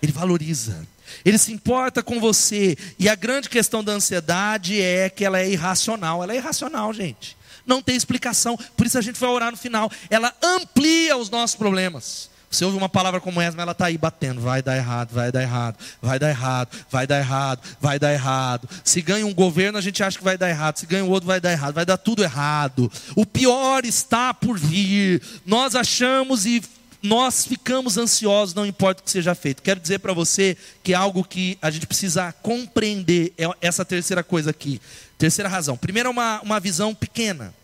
[0.02, 0.86] Ele valoriza.
[1.24, 2.76] Ele se importa com você.
[2.98, 6.22] E a grande questão da ansiedade é que ela é irracional.
[6.22, 7.37] Ela é irracional, gente
[7.68, 8.58] não tem explicação.
[8.76, 9.90] Por isso a gente vai orar no final.
[10.10, 12.30] Ela amplia os nossos problemas.
[12.50, 14.40] Você ouve uma palavra como essa, mas ela está aí batendo.
[14.40, 18.68] Vai dar errado, vai dar errado, vai dar errado, vai dar errado, vai dar errado.
[18.82, 20.78] Se ganha um governo, a gente acha que vai dar errado.
[20.78, 21.74] Se ganha o outro, vai dar errado.
[21.74, 22.90] Vai dar tudo errado.
[23.14, 25.22] O pior está por vir.
[25.44, 26.62] Nós achamos e
[27.02, 29.62] nós ficamos ansiosos, não importa o que seja feito.
[29.62, 33.32] Quero dizer para você que é algo que a gente precisa compreender.
[33.36, 34.80] É essa terceira coisa aqui.
[35.18, 35.76] Terceira razão.
[35.76, 37.54] Primeiro, é uma, uma visão pequena.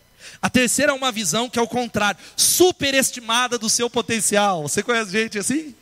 [0.41, 4.63] A terceira é uma visão que é o contrário, superestimada do seu potencial.
[4.63, 5.75] Você conhece gente assim?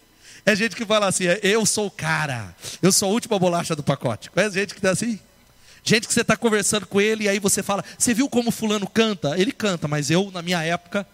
[0.45, 3.84] É gente que fala assim: eu sou o cara, eu sou a última bolacha do
[3.84, 4.29] pacote.
[4.29, 5.19] Conhece gente que está assim?
[5.84, 8.88] Gente que você está conversando com ele e aí você fala: Você viu como Fulano
[8.88, 9.38] canta?
[9.38, 11.06] Ele canta, mas eu, na minha época.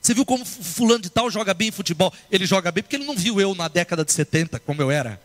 [0.00, 2.12] Você viu como Fulano de Tal joga bem em futebol?
[2.30, 5.20] Ele joga bem porque ele não viu eu na década de 70, como eu era.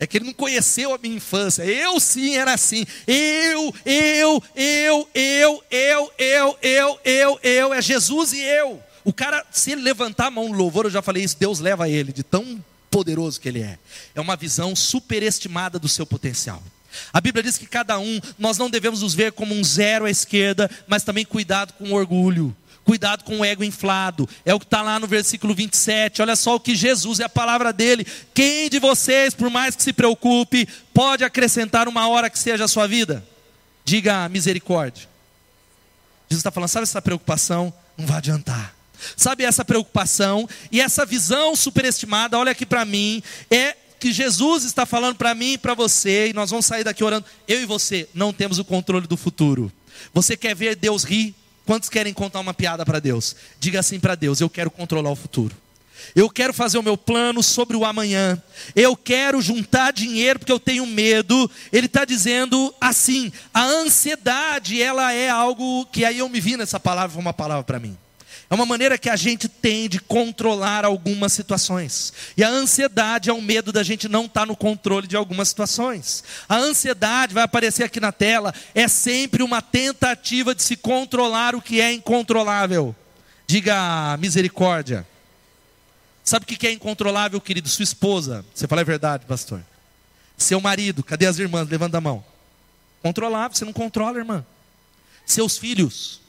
[0.00, 1.64] É que ele não conheceu a minha infância.
[1.64, 2.86] Eu sim era assim.
[3.06, 7.74] Eu, eu, eu, eu, eu, eu, eu, eu, eu.
[7.74, 8.80] É Jesus e eu.
[9.04, 11.88] O cara, se ele levantar a mão no louvor, eu já falei isso, Deus leva
[11.88, 13.78] ele, de tão poderoso que ele é.
[14.14, 16.62] É uma visão superestimada do seu potencial.
[17.12, 20.10] A Bíblia diz que cada um, nós não devemos nos ver como um zero à
[20.10, 22.54] esquerda, mas também cuidado com o orgulho.
[22.88, 24.26] Cuidado com o ego inflado.
[24.46, 26.22] É o que está lá no versículo 27.
[26.22, 28.06] Olha só o que Jesus é a palavra dele.
[28.32, 32.68] Quem de vocês, por mais que se preocupe, pode acrescentar uma hora que seja a
[32.68, 33.22] sua vida?
[33.84, 35.06] Diga misericórdia.
[36.30, 37.70] Jesus está falando, sabe essa preocupação?
[37.94, 38.74] Não vai adiantar.
[39.14, 44.86] Sabe essa preocupação e essa visão superestimada, olha aqui para mim, é que Jesus está
[44.86, 47.26] falando para mim e para você, e nós vamos sair daqui orando.
[47.46, 49.70] Eu e você não temos o controle do futuro.
[50.14, 51.34] Você quer ver Deus rir?
[51.68, 53.36] Quantos querem contar uma piada para Deus?
[53.60, 55.54] Diga assim para Deus: Eu quero controlar o futuro.
[56.16, 58.42] Eu quero fazer o meu plano sobre o amanhã.
[58.74, 61.50] Eu quero juntar dinheiro porque eu tenho medo.
[61.70, 66.80] Ele está dizendo assim: a ansiedade, ela é algo que aí eu me vi nessa
[66.80, 67.98] palavra, foi uma palavra para mim.
[68.50, 72.14] É uma maneira que a gente tem de controlar algumas situações.
[72.34, 75.48] E a ansiedade é o medo da gente não estar tá no controle de algumas
[75.48, 76.24] situações.
[76.48, 81.60] A ansiedade, vai aparecer aqui na tela, é sempre uma tentativa de se controlar o
[81.60, 82.96] que é incontrolável.
[83.46, 85.06] Diga misericórdia.
[86.24, 87.68] Sabe o que é incontrolável, querido?
[87.68, 88.44] Sua esposa.
[88.54, 89.62] Você fala, é verdade, pastor.
[90.38, 91.68] Seu marido, cadê as irmãs?
[91.68, 92.24] Levanta a mão.
[93.02, 94.44] Controlável, você não controla, irmã.
[95.26, 96.20] Seus filhos.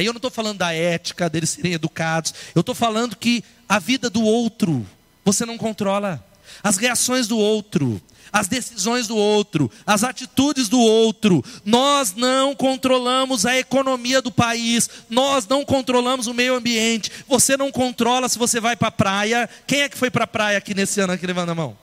[0.00, 2.32] Aí eu não estou falando da ética, deles serem educados.
[2.54, 4.86] Eu estou falando que a vida do outro,
[5.22, 6.26] você não controla.
[6.62, 8.00] As reações do outro,
[8.32, 11.44] as decisões do outro, as atitudes do outro.
[11.66, 17.12] Nós não controlamos a economia do país, nós não controlamos o meio ambiente.
[17.28, 19.50] Você não controla se você vai para a praia.
[19.66, 21.26] Quem é que foi para a praia aqui nesse ano aqui?
[21.26, 21.76] Levanta a mão.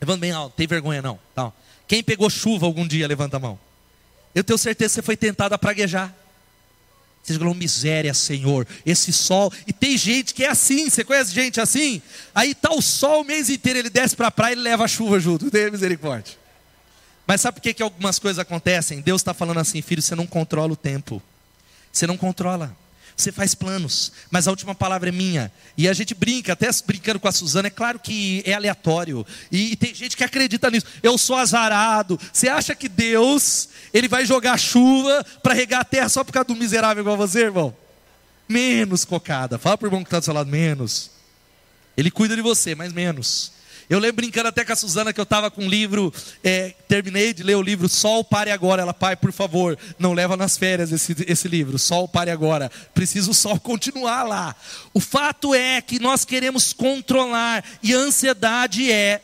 [0.00, 1.16] Levanta bem alto, tem vergonha não.
[1.32, 1.52] Tá.
[1.86, 3.56] Quem pegou chuva algum dia, levanta a mão.
[4.34, 6.12] Eu tenho certeza que você foi tentado a praguejar.
[7.24, 9.50] Vocês falam, miséria, Senhor, esse sol.
[9.66, 12.02] E tem gente que é assim, você conhece gente assim?
[12.34, 14.88] Aí está o sol o mês inteiro, ele desce para a praia e leva a
[14.88, 15.48] chuva junto.
[15.50, 16.34] Tenha misericórdia.
[17.26, 19.00] Mas sabe por que, que algumas coisas acontecem?
[19.00, 21.22] Deus está falando assim, filho, você não controla o tempo.
[21.90, 22.76] Você não controla.
[23.16, 25.52] Você faz planos, mas a última palavra é minha.
[25.76, 29.24] E a gente brinca, até brincando com a Suzana, é claro que é aleatório.
[29.52, 30.86] E, e, tem gente que acredita nisso.
[31.02, 32.18] Eu sou azarado.
[32.32, 36.48] Você acha que Deus, ele vai jogar chuva para regar a terra só por causa
[36.48, 37.74] do miserável igual você, irmão?
[38.48, 39.58] Menos cocada.
[39.58, 41.10] Fala para o irmão que está do seu lado, menos.
[41.96, 43.53] Ele cuida de você, mas menos.
[43.88, 47.34] Eu lembro brincando até com a Suzana que eu estava com um livro, é, terminei
[47.34, 48.82] de ler o livro Sol Pare Agora.
[48.82, 52.70] Ela, pai, por favor, não leva nas férias esse, esse livro, Sol Pare Agora.
[52.94, 54.56] Precisa o sol continuar lá.
[54.94, 59.20] O fato é que nós queremos controlar, e a ansiedade é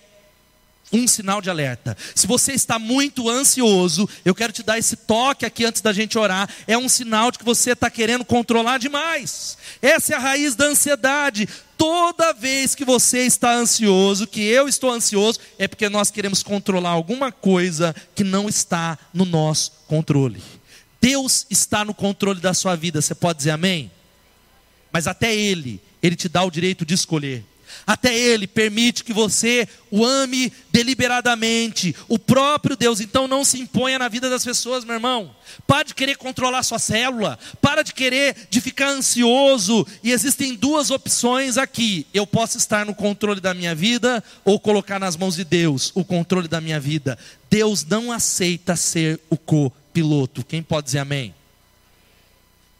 [0.92, 1.96] um sinal de alerta.
[2.14, 6.18] Se você está muito ansioso, eu quero te dar esse toque aqui antes da gente
[6.18, 6.48] orar.
[6.66, 9.56] É um sinal de que você está querendo controlar demais.
[9.80, 11.48] Essa é a raiz da ansiedade.
[11.80, 16.90] Toda vez que você está ansioso, que eu estou ansioso, é porque nós queremos controlar
[16.90, 20.42] alguma coisa que não está no nosso controle.
[21.00, 23.90] Deus está no controle da sua vida, você pode dizer amém?
[24.92, 27.46] Mas até Ele, Ele te dá o direito de escolher.
[27.87, 33.00] Até Ele permite que você o ame deliberadamente, o próprio Deus.
[33.00, 35.35] Então não se imponha na vida das pessoas, meu irmão.
[35.66, 39.87] Para de querer controlar sua célula, para de querer de ficar ansioso.
[40.02, 44.98] E existem duas opções aqui: eu posso estar no controle da minha vida ou colocar
[44.98, 47.18] nas mãos de Deus o controle da minha vida.
[47.50, 50.44] Deus não aceita ser o copiloto.
[50.44, 51.35] Quem pode dizer amém?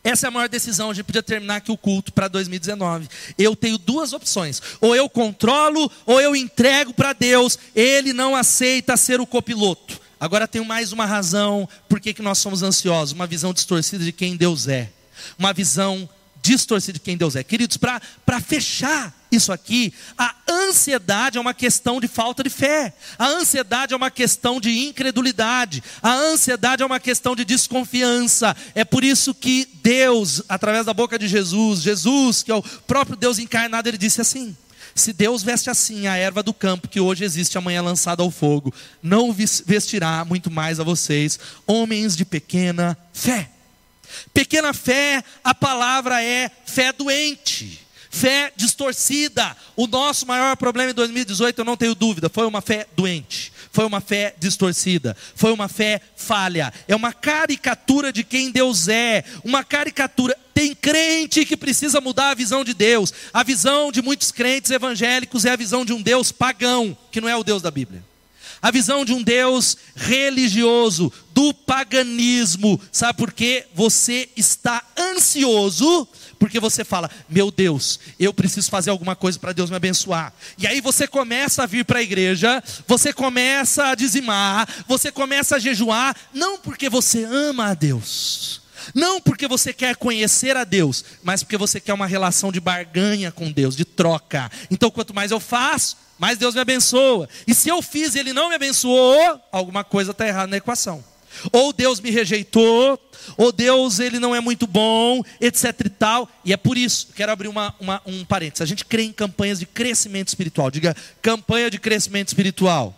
[0.02, 0.90] Essa é a maior decisão.
[0.90, 3.08] A gente podia terminar aqui o culto para 2019.
[3.36, 7.58] Eu tenho duas opções: ou eu controlo, ou eu entrego para Deus.
[7.74, 10.00] Ele não aceita ser o copiloto.
[10.18, 14.36] Agora tenho mais uma razão por que nós somos ansiosos: uma visão distorcida de quem
[14.36, 14.90] Deus é,
[15.38, 16.08] uma visão
[16.42, 17.42] distorcida de quem Deus é.
[17.44, 23.26] Queridos, para fechar isso aqui, a ansiedade é uma questão de falta de fé, a
[23.26, 28.57] ansiedade é uma questão de incredulidade, a ansiedade é uma questão de desconfiança.
[28.74, 33.16] É por isso que Deus, através da boca de Jesus, Jesus, que é o próprio
[33.16, 34.57] Deus encarnado, ele disse assim:
[34.94, 38.74] se Deus veste assim a erva do campo, que hoje existe, amanhã lançada ao fogo,
[39.03, 43.50] não vestirá muito mais a vocês, homens de pequena fé.
[44.33, 49.57] Pequena fé, a palavra é fé doente, fé distorcida.
[49.77, 53.85] O nosso maior problema em 2018, eu não tenho dúvida, foi uma fé doente, foi
[53.85, 56.73] uma fé distorcida, foi uma fé falha.
[56.88, 60.37] É uma caricatura de quem Deus é, uma caricatura.
[60.53, 63.14] Tem crente que precisa mudar a visão de Deus.
[63.33, 67.29] A visão de muitos crentes evangélicos é a visão de um Deus pagão, que não
[67.29, 68.10] é o Deus da Bíblia
[68.62, 72.81] a visão de um Deus religioso, do paganismo.
[72.92, 73.66] Sabe por quê?
[73.75, 76.07] Você está ansioso,
[76.38, 80.33] porque você fala: Meu Deus, eu preciso fazer alguma coisa para Deus me abençoar.
[80.59, 85.57] E aí você começa a vir para a igreja, você começa a dizimar, você começa
[85.57, 88.60] a jejuar, não porque você ama a Deus.
[88.94, 93.30] Não porque você quer conhecer a Deus, mas porque você quer uma relação de barganha
[93.30, 94.50] com Deus, de troca.
[94.70, 97.28] Então, quanto mais eu faço, mas Deus me abençoa.
[97.46, 101.04] E se eu fiz e Ele não me abençoou, alguma coisa está errada na equação.
[101.52, 102.98] Ou Deus me rejeitou,
[103.36, 106.28] ou Deus ele não é muito bom, etc e tal.
[106.44, 108.62] E é por isso, quero abrir uma, uma, um parênteses.
[108.62, 110.70] A gente crê em campanhas de crescimento espiritual.
[110.70, 112.94] Diga, campanha de crescimento espiritual.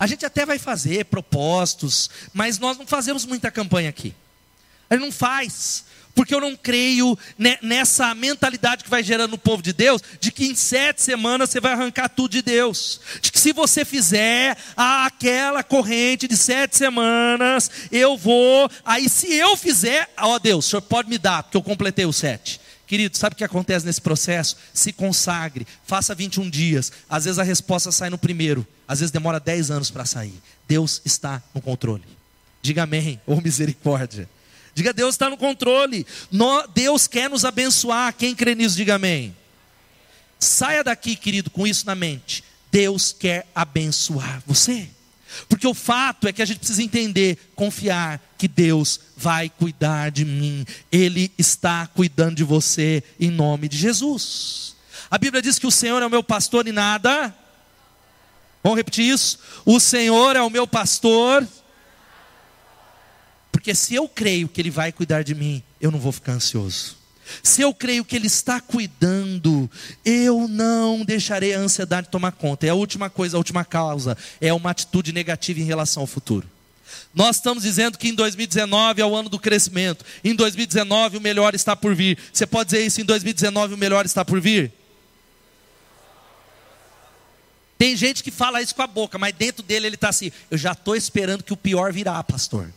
[0.00, 4.14] A gente até vai fazer propósitos, mas nós não fazemos muita campanha aqui.
[4.88, 5.84] A gente não faz.
[6.14, 7.16] Porque eu não creio
[7.62, 11.60] nessa mentalidade que vai gerando no povo de Deus, de que em sete semanas você
[11.60, 13.00] vai arrancar tudo de Deus.
[13.20, 18.68] De que se você fizer aquela corrente de sete semanas, eu vou.
[18.84, 22.16] Aí se eu fizer, ó Deus, o Senhor pode me dar, porque eu completei os
[22.16, 22.60] sete.
[22.86, 24.56] Querido, sabe o que acontece nesse processo?
[24.74, 26.90] Se consagre, faça 21 dias.
[27.08, 30.34] Às vezes a resposta sai no primeiro, às vezes demora 10 anos para sair.
[30.66, 32.02] Deus está no controle.
[32.60, 34.28] Diga amém, ou misericórdia.
[34.74, 36.04] Diga, Deus está no controle.
[36.74, 38.12] Deus quer nos abençoar.
[38.12, 39.32] Quem crê nisso, diga amém.
[40.40, 42.42] Saia daqui, querido, com isso na mente.
[42.72, 44.88] Deus quer abençoar você.
[45.48, 50.24] Porque o fato é que a gente precisa entender, confiar que Deus vai cuidar de
[50.24, 50.66] mim.
[50.90, 54.74] Ele está cuidando de você em nome de Jesus.
[55.08, 57.32] A Bíblia diz que o Senhor é o meu pastor e nada.
[58.62, 59.38] Vamos repetir isso?
[59.64, 61.46] O Senhor é o meu pastor
[63.60, 66.96] porque se eu creio que Ele vai cuidar de mim, eu não vou ficar ansioso.
[67.42, 69.70] Se eu creio que Ele está cuidando,
[70.04, 72.66] eu não deixarei a ansiedade tomar conta.
[72.66, 76.48] É a última coisa, a última causa, é uma atitude negativa em relação ao futuro.
[77.14, 80.04] Nós estamos dizendo que em 2019 é o ano do crescimento.
[80.24, 82.18] Em 2019 o melhor está por vir.
[82.32, 84.72] Você pode dizer isso em 2019 o melhor está por vir?
[87.80, 90.58] Tem gente que fala isso com a boca, mas dentro dele ele está assim: eu
[90.58, 92.70] já estou esperando que o pior virá, pastor.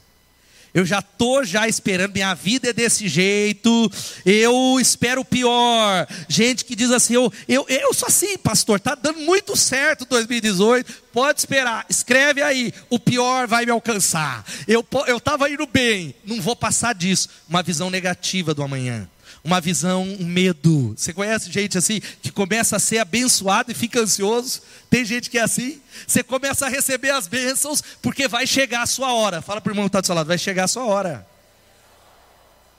[0.73, 3.91] Eu já estou já esperando, minha vida é desse jeito,
[4.25, 6.07] eu espero o pior.
[6.29, 10.91] Gente que diz assim, eu, eu, eu sou assim, pastor, está dando muito certo 2018,
[11.11, 14.45] pode esperar, escreve aí, o pior vai me alcançar.
[14.65, 14.87] Eu
[15.17, 17.27] estava indo bem, não vou passar disso.
[17.47, 19.07] Uma visão negativa do amanhã
[19.43, 20.93] uma visão, um medo.
[20.95, 24.61] Você conhece gente assim que começa a ser abençoado e fica ansioso?
[24.89, 25.81] Tem gente que é assim.
[26.07, 29.41] Você começa a receber as bênçãos porque vai chegar a sua hora.
[29.41, 31.27] Fala para o irmão que está do seu lado, vai chegar a sua hora.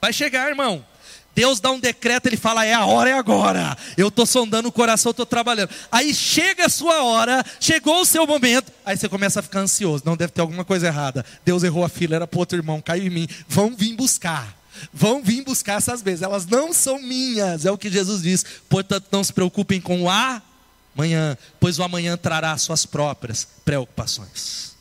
[0.01, 0.83] Vai chegar, irmão.
[1.35, 3.77] Deus dá um decreto, ele fala: é a hora, é agora.
[3.97, 5.69] Eu estou sondando o coração, estou trabalhando.
[5.91, 10.03] Aí chega a sua hora, chegou o seu momento, aí você começa a ficar ansioso.
[10.05, 11.25] Não deve ter alguma coisa errada.
[11.43, 13.27] Deus errou a fila, era para outro irmão, caiu em mim.
[13.47, 16.23] Vão vir buscar vão vir buscar essas bênçãos.
[16.23, 18.45] Elas não são minhas, é o que Jesus diz.
[18.69, 24.75] Portanto, não se preocupem com o amanhã, pois o amanhã trará suas próprias preocupações.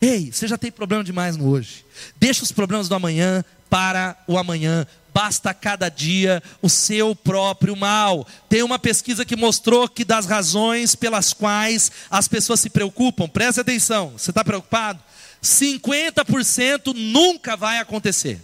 [0.00, 1.84] Ei, você já tem problema demais no hoje.
[2.16, 4.86] Deixa os problemas do amanhã para o amanhã.
[5.14, 8.26] Basta cada dia o seu próprio mal.
[8.48, 13.60] Tem uma pesquisa que mostrou que das razões pelas quais as pessoas se preocupam, preste
[13.60, 15.00] atenção, você está preocupado?
[15.42, 18.40] 50% nunca vai acontecer.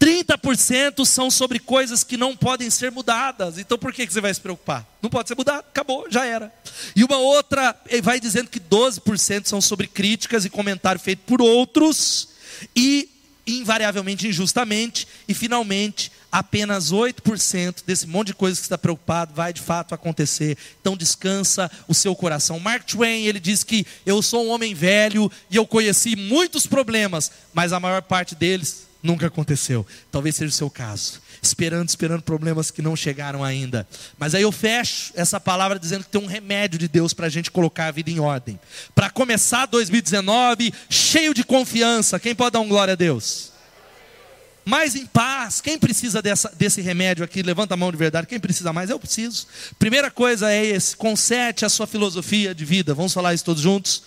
[0.00, 3.58] 30% são sobre coisas que não podem ser mudadas.
[3.58, 4.86] Então por que você vai se preocupar?
[5.00, 6.52] Não pode ser mudado, acabou, já era.
[6.94, 12.28] E uma outra vai dizendo que 12% são sobre críticas e comentário feito por outros
[12.74, 13.08] e
[13.46, 19.60] invariavelmente injustamente e finalmente apenas 8% desse monte de coisas que está preocupado vai de
[19.60, 20.58] fato acontecer.
[20.80, 22.58] Então descansa o seu coração.
[22.58, 27.30] Mark Twain, ele diz que eu sou um homem velho e eu conheci muitos problemas,
[27.54, 29.86] mas a maior parte deles nunca aconteceu.
[30.10, 31.22] Talvez seja o seu caso.
[31.40, 33.86] Esperando, esperando problemas que não chegaram ainda.
[34.18, 37.30] Mas aí eu fecho essa palavra dizendo que tem um remédio de Deus para a
[37.30, 38.58] gente colocar a vida em ordem.
[38.94, 42.18] Para começar 2019 cheio de confiança.
[42.20, 43.56] Quem pode dar um glória a Deus?
[44.66, 45.60] mais em paz.
[45.60, 47.40] Quem precisa dessa, desse remédio aqui?
[47.40, 48.26] Levanta a mão de verdade.
[48.26, 48.90] Quem precisa mais?
[48.90, 49.46] Eu preciso.
[49.78, 52.92] Primeira coisa é esse: conserte a sua filosofia de vida.
[52.92, 54.02] Vamos falar isso todos juntos?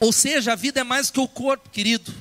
[0.00, 2.12] Ou seja, a vida é mais que o corpo, querido.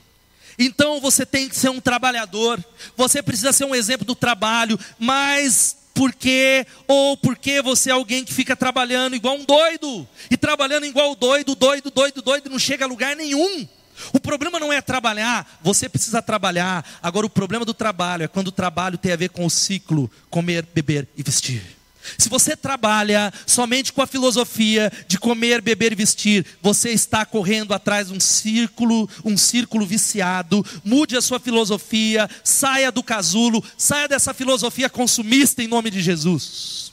[0.58, 2.64] Então você tem que ser um trabalhador,
[2.96, 6.66] você precisa ser um exemplo do trabalho, mas por quê?
[6.88, 11.56] Ou porque você é alguém que fica trabalhando igual um doido, e trabalhando igual doido,
[11.56, 13.68] doido, doido, doido, não chega a lugar nenhum.
[14.14, 16.86] O problema não é trabalhar, você precisa trabalhar.
[17.02, 20.10] Agora, o problema do trabalho é quando o trabalho tem a ver com o ciclo
[20.30, 21.77] comer, beber e vestir.
[22.18, 27.74] Se você trabalha somente com a filosofia de comer, beber e vestir, você está correndo
[27.74, 30.66] atrás de um círculo, um círculo viciado.
[30.84, 36.92] Mude a sua filosofia, saia do casulo, saia dessa filosofia consumista em nome de Jesus.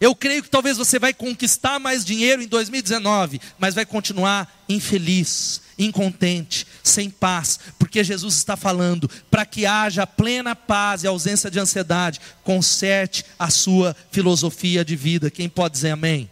[0.00, 5.60] Eu creio que talvez você vai conquistar mais dinheiro em 2019, mas vai continuar infeliz,
[5.80, 11.58] incontente, sem paz, porque Jesus está falando para que haja plena paz e ausência de
[11.58, 15.30] ansiedade, conserte a sua filosofia de vida.
[15.30, 16.30] Quem pode dizer amém?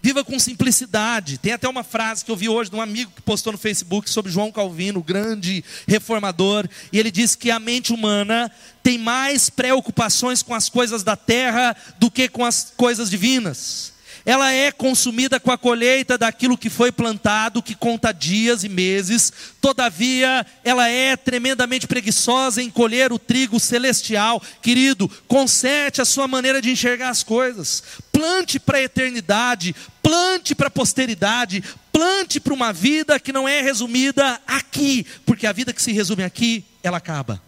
[0.00, 1.38] Viva com simplicidade.
[1.38, 4.08] Tem até uma frase que eu vi hoje de um amigo que postou no Facebook
[4.08, 8.48] sobre João Calvino, grande reformador, e ele disse que a mente humana
[8.84, 13.95] tem mais preocupações com as coisas da terra do que com as coisas divinas.
[14.26, 19.32] Ela é consumida com a colheita daquilo que foi plantado, que conta dias e meses,
[19.60, 24.42] todavia ela é tremendamente preguiçosa em colher o trigo celestial.
[24.60, 30.66] Querido, conserte a sua maneira de enxergar as coisas, plante para a eternidade, plante para
[30.66, 31.62] a posteridade,
[31.92, 36.24] plante para uma vida que não é resumida aqui, porque a vida que se resume
[36.24, 37.40] aqui, ela acaba.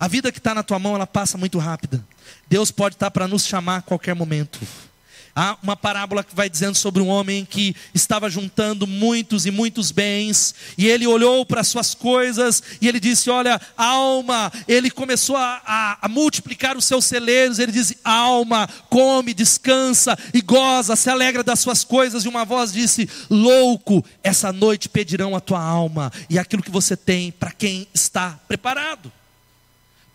[0.00, 2.02] A vida que está na tua mão, ela passa muito rápida.
[2.48, 4.58] Deus pode estar tá para nos chamar a qualquer momento.
[5.38, 9.90] Há uma parábola que vai dizendo sobre um homem que estava juntando muitos e muitos
[9.90, 15.60] bens, e ele olhou para suas coisas, e ele disse: Olha, alma, ele começou a,
[15.66, 21.44] a, a multiplicar os seus celeiros, ele disse: Alma, come, descansa e goza, se alegra
[21.44, 26.38] das suas coisas, e uma voz disse: Louco, essa noite pedirão a tua alma, e
[26.38, 29.12] aquilo que você tem para quem está preparado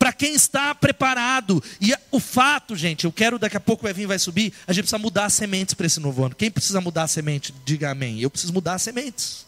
[0.02, 1.64] para quem está preparado.
[1.80, 4.86] E o fato, gente, eu quero daqui a pouco o Evinho vai subir, a gente
[4.86, 6.34] precisa mudar as sementes para esse novo ano.
[6.34, 7.54] Quem precisa mudar a semente?
[7.64, 8.20] Diga amém.
[8.20, 9.46] Eu preciso mudar as sementes.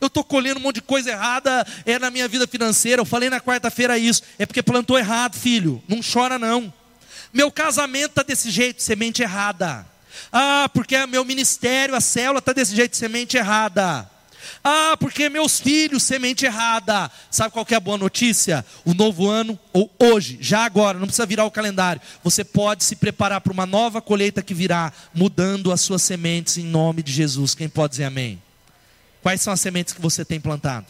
[0.00, 3.02] Eu estou colhendo um monte de coisa errada é na minha vida financeira.
[3.02, 4.22] Eu falei na quarta-feira isso.
[4.38, 5.82] É porque plantou errado, filho.
[5.86, 6.72] Não chora, não.
[7.30, 9.86] Meu casamento está desse jeito, semente errada.
[10.32, 14.10] Ah, porque meu ministério, a célula está desse jeito, semente errada.
[14.62, 17.10] Ah, porque meus filhos, semente errada.
[17.30, 18.64] Sabe qual é a boa notícia?
[18.84, 22.02] O novo ano, ou hoje, já agora, não precisa virar o calendário.
[22.22, 26.64] Você pode se preparar para uma nova colheita que virá, mudando as suas sementes em
[26.64, 27.54] nome de Jesus.
[27.54, 28.42] Quem pode dizer amém?
[29.22, 30.86] Quais são as sementes que você tem plantado?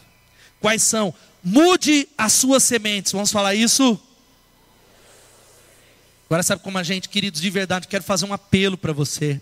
[0.61, 1.15] Quais são?
[1.43, 3.13] Mude as suas sementes.
[3.13, 4.01] Vamos falar isso?
[6.27, 9.41] Agora sabe como a gente, queridos, de verdade, quero fazer um apelo para você.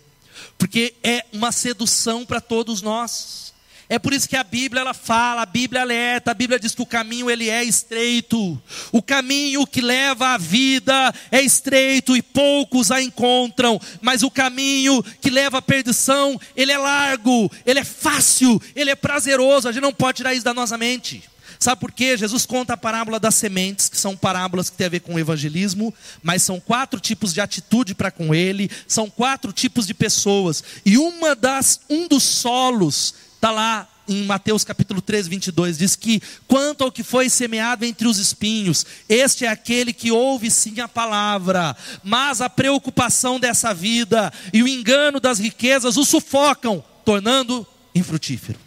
[0.57, 3.54] Porque é uma sedução para todos nós.
[3.87, 6.81] É por isso que a Bíblia ela fala, a Bíblia alerta, a Bíblia diz que
[6.81, 8.59] o caminho ele é estreito.
[8.91, 15.03] O caminho que leva à vida é estreito e poucos a encontram, mas o caminho
[15.21, 19.67] que leva à perdição, ele é largo, ele é fácil, ele é prazeroso.
[19.67, 21.23] A gente não pode tirar isso da nossa mente.
[21.59, 22.17] Sabe por quê?
[22.17, 25.19] Jesus conta a parábola das sementes, que são parábolas que têm a ver com o
[25.19, 30.63] evangelismo, mas são quatro tipos de atitude para com ele, são quatro tipos de pessoas.
[30.85, 33.13] E uma das um dos solos
[33.45, 38.07] Está lá em Mateus capítulo 13, 22, diz que quanto ao que foi semeado entre
[38.07, 44.33] os espinhos, este é aquele que ouve sim a palavra, mas a preocupação dessa vida
[44.51, 48.64] e o engano das riquezas o sufocam, tornando infrutífero.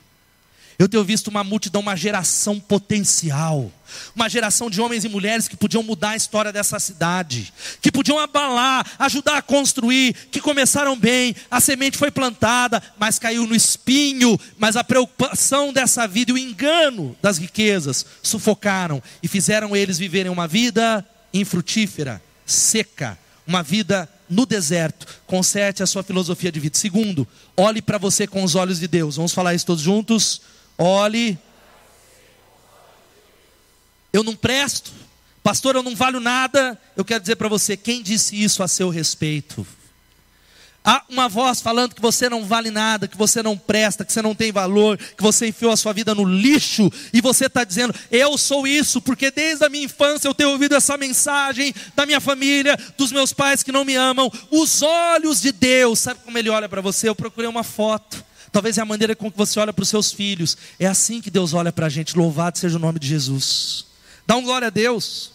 [0.78, 3.68] Eu tenho visto uma multidão, uma geração potencial,
[4.14, 7.52] uma geração de homens e mulheres que podiam mudar a história dessa cidade,
[7.82, 13.44] que podiam abalar, ajudar a construir, que começaram bem, a semente foi plantada, mas caiu
[13.44, 19.74] no espinho, mas a preocupação dessa vida e o engano das riquezas sufocaram e fizeram
[19.74, 21.04] eles viverem uma vida
[21.34, 25.08] infrutífera, seca, uma vida no deserto.
[25.26, 26.78] Conserte a sua filosofia de vida.
[26.78, 27.26] Segundo,
[27.56, 29.16] olhe para você com os olhos de Deus.
[29.16, 30.40] Vamos falar isso todos juntos?
[30.78, 31.36] Olhe.
[34.12, 34.92] Eu não presto,
[35.42, 36.80] pastor, eu não valho nada.
[36.96, 39.66] Eu quero dizer para você: quem disse isso a seu respeito?
[40.84, 44.22] Há uma voz falando que você não vale nada, que você não presta, que você
[44.22, 47.94] não tem valor, que você enfiou a sua vida no lixo, e você está dizendo,
[48.10, 52.20] eu sou isso, porque desde a minha infância eu tenho ouvido essa mensagem da minha
[52.20, 54.32] família, dos meus pais que não me amam.
[54.50, 57.06] Os olhos de Deus, sabe como ele olha para você?
[57.06, 58.24] Eu procurei uma foto.
[58.50, 60.56] Talvez é a maneira com que você olha para os seus filhos.
[60.78, 62.16] É assim que Deus olha para a gente.
[62.16, 63.86] Louvado seja o nome de Jesus.
[64.26, 65.32] Dá um glória a Deus.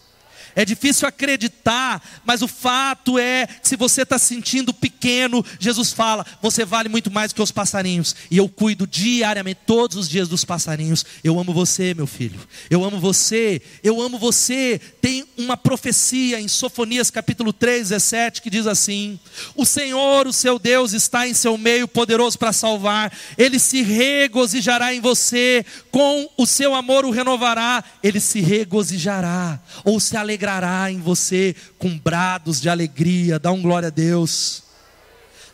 [0.56, 6.26] É difícil acreditar, mas o fato é que se você está sentindo pequeno, Jesus fala:
[6.42, 8.16] você vale muito mais que os passarinhos.
[8.30, 11.06] E eu cuido diariamente, todos os dias, dos passarinhos.
[11.24, 12.40] Eu amo você, meu filho.
[12.70, 13.62] Eu amo você.
[13.84, 14.80] Eu amo você.
[15.02, 19.20] Tem uma profecia em Sofonias capítulo 3, 17, que diz assim:
[19.56, 23.12] O Senhor, o seu Deus, está em seu meio, poderoso para salvar.
[23.38, 27.84] Ele se regozijará em você, com o seu amor o renovará.
[28.04, 33.40] Ele se regozijará, ou se alegrará alegrará em você com brados de alegria.
[33.40, 34.64] Dá um glória a Deus.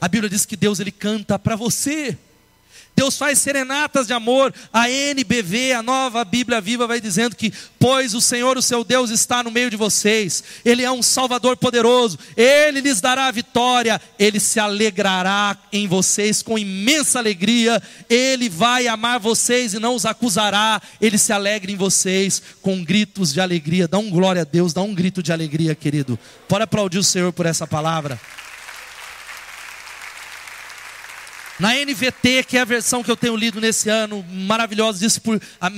[0.02, 2.18] A Bíblia diz que Deus ele canta para você.
[3.00, 4.54] Deus faz serenatas de amor.
[4.74, 9.10] A NBV, a nova Bíblia Viva, vai dizendo que, pois o Senhor, o seu Deus,
[9.10, 14.02] está no meio de vocês, Ele é um Salvador poderoso, Ele lhes dará a vitória,
[14.20, 20.06] Ele se alegrará em vocês com imensa alegria, Ele vai amar vocês e não os
[20.06, 23.88] acusará, Ele se alegra em vocês com gritos de alegria.
[23.88, 26.20] Dá um glória a Deus, dá um grito de alegria, querido.
[26.50, 28.20] Pode aplaudir o Senhor por essa palavra.
[31.60, 35.42] Na NVT, que é a versão que eu tenho lido nesse ano, maravilhosa, disse por
[35.60, 35.70] a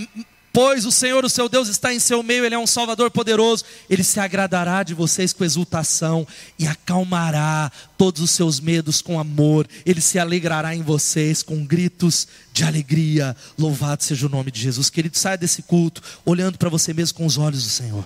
[0.53, 3.63] Pois o Senhor, o seu Deus, está em seu meio, Ele é um Salvador poderoso.
[3.89, 6.27] Ele se agradará de vocês com exultação
[6.59, 9.65] e acalmará todos os seus medos com amor.
[9.85, 13.35] Ele se alegrará em vocês com gritos de alegria.
[13.57, 14.89] Louvado seja o nome de Jesus.
[14.89, 18.03] Querido, saia desse culto olhando para você mesmo com os olhos do Senhor.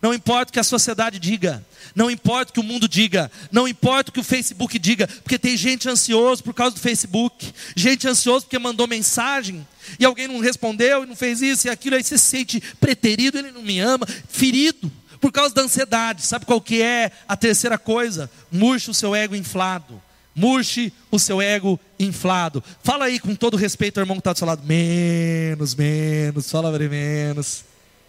[0.00, 1.62] Não importa o que a sociedade diga,
[1.94, 5.38] não importa o que o mundo diga, não importa o que o Facebook diga, porque
[5.38, 9.66] tem gente ansioso por causa do Facebook, gente ansioso porque mandou mensagem
[9.98, 13.38] e alguém não respondeu e não fez isso e aquilo, aí você se sente preterido,
[13.38, 14.90] ele não me ama, ferido
[15.20, 16.22] por causa da ansiedade.
[16.22, 18.30] Sabe qual que é a terceira coisa?
[18.50, 20.00] Murche o seu ego inflado.
[20.34, 22.64] Murche o seu ego inflado.
[22.82, 24.62] Fala aí com todo respeito ao irmão que está do seu lado.
[24.64, 27.64] Menos, menos, fala menos.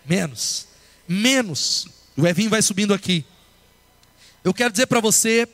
[0.05, 0.70] Menos
[1.11, 1.87] menos.
[2.15, 3.25] O Evinho vai subindo aqui.
[4.43, 5.47] Eu quero dizer para você,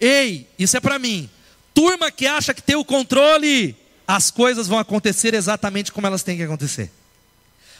[0.00, 1.30] ei, isso é para mim.
[1.72, 6.36] Turma que acha que tem o controle, as coisas vão acontecer exatamente como elas têm
[6.36, 6.90] que acontecer.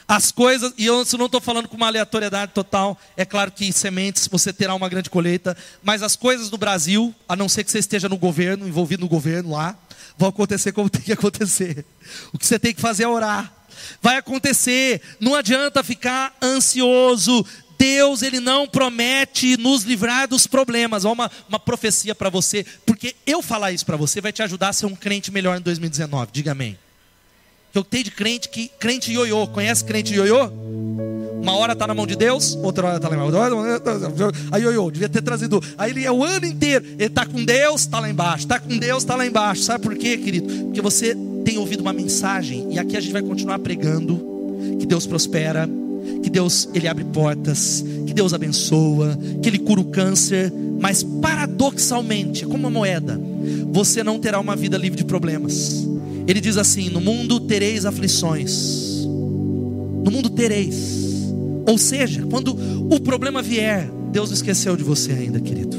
[0.07, 3.72] As coisas, e eu não estou falando com uma aleatoriedade total, é claro que em
[3.72, 7.70] sementes você terá uma grande colheita, mas as coisas do Brasil, a não ser que
[7.70, 9.78] você esteja no governo, envolvido no governo lá,
[10.17, 11.85] vão acontecer como tem que acontecer.
[12.33, 13.53] O que você tem que fazer é orar.
[14.01, 17.45] Vai acontecer, não adianta ficar ansioso.
[17.77, 21.05] Deus, Ele não promete nos livrar dos problemas.
[21.05, 24.69] Há uma, uma profecia para você, porque eu falar isso para você vai te ajudar
[24.69, 26.31] a ser um crente melhor em 2019.
[26.33, 26.79] Diga amém.
[27.75, 29.49] Eu tenho de crente que crente ioiô.
[29.49, 30.49] Conhece crente ioiô?
[31.43, 34.33] Uma hora está na mão de Deus, outra hora está lá embaixo.
[34.51, 35.61] Aí ioiô, devia ter trazido.
[35.77, 36.85] Aí ele é o ano inteiro.
[36.87, 38.45] Ele está com Deus, está lá embaixo.
[38.45, 39.62] Está com Deus, está lá embaixo.
[39.62, 40.47] Sabe por quê, querido?
[40.66, 44.18] Porque você tem ouvido uma mensagem e aqui a gente vai continuar pregando
[44.79, 45.68] que Deus prospera,
[46.22, 52.47] que Deus ele abre portas, que Deus abençoa, que ele cura o câncer, mas paradoxalmente,
[52.47, 53.20] como uma moeda,
[53.70, 55.87] você não terá uma vida livre de problemas.
[56.27, 59.05] Ele diz assim: "No mundo tereis aflições".
[59.05, 61.33] No mundo tereis.
[61.66, 62.57] Ou seja, quando
[62.91, 65.77] o problema vier, Deus não esqueceu de você ainda, querido.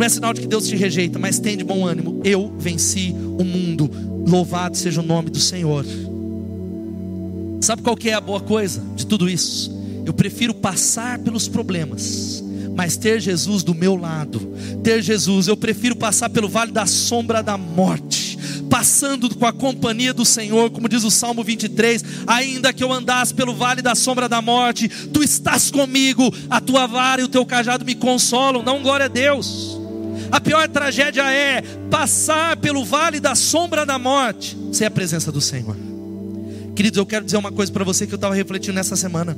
[0.00, 2.20] Não é sinal de que Deus te rejeita, mas tem de bom ânimo.
[2.24, 3.90] Eu venci o mundo.
[4.26, 5.84] Louvado seja o nome do Senhor.
[7.60, 9.78] Sabe qual que é a boa coisa de tudo isso?
[10.06, 12.42] Eu prefiro passar pelos problemas,
[12.74, 14.40] mas ter Jesus do meu lado.
[14.82, 18.19] Ter Jesus, eu prefiro passar pelo vale da sombra da morte,
[18.70, 23.34] passando com a companhia do Senhor, como diz o Salmo 23, ainda que eu andasse
[23.34, 27.44] pelo vale da sombra da morte, tu estás comigo, a tua vara e o teu
[27.44, 28.62] cajado me consolam.
[28.62, 29.76] Não glória a Deus.
[30.30, 31.60] A pior tragédia é
[31.90, 35.76] passar pelo vale da sombra da morte sem a presença do Senhor.
[36.76, 39.36] Queridos, eu quero dizer uma coisa para você que eu estava refletindo nessa semana.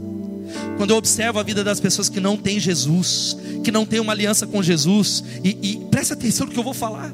[0.76, 4.12] Quando eu observo a vida das pessoas que não têm Jesus, que não têm uma
[4.12, 7.10] aliança com Jesus, e, e atenção no que eu vou falar.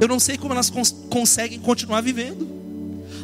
[0.00, 2.58] Eu não sei como elas cons conseguem continuar vivendo.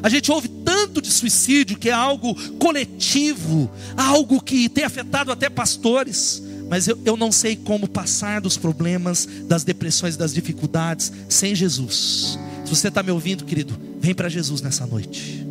[0.03, 5.49] A gente ouve tanto de suicídio que é algo coletivo, algo que tem afetado até
[5.49, 11.55] pastores mas eu, eu não sei como passar dos problemas, das depressões, das dificuldades sem
[11.55, 12.39] Jesus.
[12.64, 15.47] Se você está me ouvindo, querido, vem para Jesus nessa noite,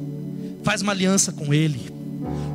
[0.64, 1.80] faz uma aliança com Ele,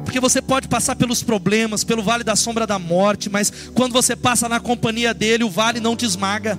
[0.04, 4.14] porque você pode passar pelos problemas, pelo vale da sombra da morte, mas quando você
[4.14, 6.58] passa na companhia dele, o vale não te esmaga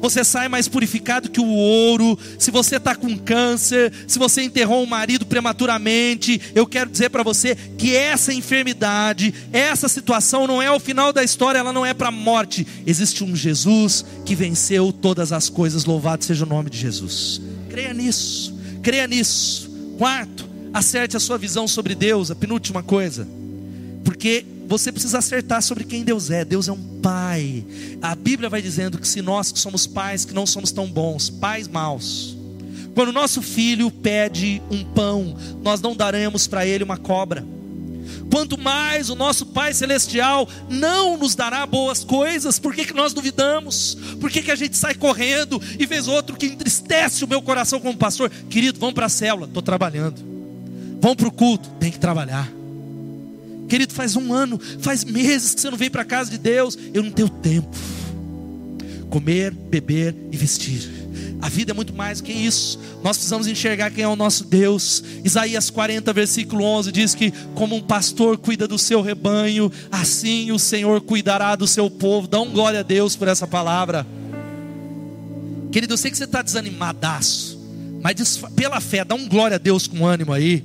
[0.00, 2.18] você sai mais purificado que o ouro.
[2.38, 7.22] Se você está com câncer, se você enterrou um marido prematuramente, eu quero dizer para
[7.22, 11.94] você que essa enfermidade, essa situação não é o final da história, ela não é
[11.94, 12.66] para a morte.
[12.86, 17.40] Existe um Jesus que venceu todas as coisas, louvado seja o nome de Jesus.
[17.68, 19.70] Creia nisso, creia nisso.
[19.98, 23.28] Quarto, acerte a sua visão sobre Deus, a penúltima coisa,
[24.04, 26.44] porque você precisa acertar sobre quem Deus é.
[26.44, 27.64] Deus é um pai.
[28.00, 31.28] A Bíblia vai dizendo que se nós que somos pais que não somos tão bons,
[31.28, 32.36] pais maus.
[32.94, 37.44] Quando nosso filho pede um pão, nós não daremos para ele uma cobra.
[38.30, 43.12] Quanto mais o nosso Pai Celestial não nos dará boas coisas, por que, que nós
[43.12, 43.96] duvidamos?
[44.20, 47.80] Por que, que a gente sai correndo e vê outro que entristece o meu coração
[47.80, 48.30] como pastor?
[48.48, 50.22] Querido, vamos para a célula, estou trabalhando.
[51.00, 52.59] Vamos para o culto, tem que trabalhar.
[53.70, 56.76] Querido, faz um ano, faz meses que você não vem para a casa de Deus.
[56.92, 57.70] Eu não tenho tempo.
[59.08, 60.90] Comer, beber e vestir.
[61.40, 62.80] A vida é muito mais do que isso.
[63.04, 65.04] Nós precisamos enxergar quem é o nosso Deus.
[65.24, 70.58] Isaías 40, versículo 11 diz que, como um pastor cuida do seu rebanho, assim o
[70.58, 72.26] Senhor cuidará do seu povo.
[72.26, 74.04] Dá um glória a Deus por essa palavra.
[75.70, 77.56] Querido, eu sei que você está desanimadaço,
[78.02, 80.64] mas pela fé, dá um glória a Deus com ânimo aí.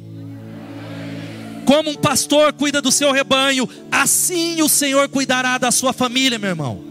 [1.65, 6.49] Como um pastor cuida do seu rebanho, assim o Senhor cuidará da sua família, meu
[6.49, 6.83] irmão.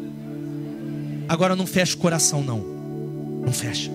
[1.29, 2.59] Agora não fecha o coração, não.
[3.45, 3.91] Não fecha.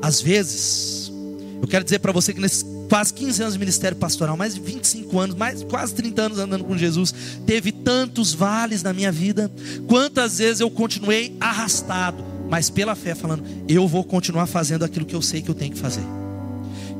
[0.00, 1.12] Às vezes,
[1.60, 4.60] eu quero dizer para você que nesse quase 15 anos de ministério pastoral, mais de
[4.60, 7.14] 25 anos, mais quase 30 anos andando com Jesus.
[7.46, 9.50] Teve tantos vales na minha vida.
[9.86, 15.14] Quantas vezes eu continuei arrastado, mas pela fé falando, eu vou continuar fazendo aquilo que
[15.14, 16.19] eu sei que eu tenho que fazer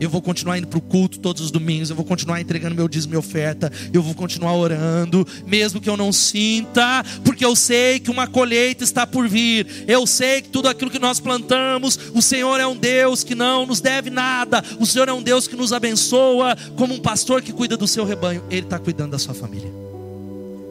[0.01, 2.89] eu vou continuar indo para o culto todos os domingos, eu vou continuar entregando meu
[2.89, 8.01] dízimo e oferta, eu vou continuar orando, mesmo que eu não sinta, porque eu sei
[8.01, 12.23] que uma colheita está por vir, eu sei que tudo aquilo que nós plantamos, o
[12.23, 15.57] Senhor é um Deus que não nos deve nada, o Senhor é um Deus que
[15.57, 19.35] nos abençoa, como um pastor que cuida do seu rebanho, Ele está cuidando da sua
[19.35, 19.71] família.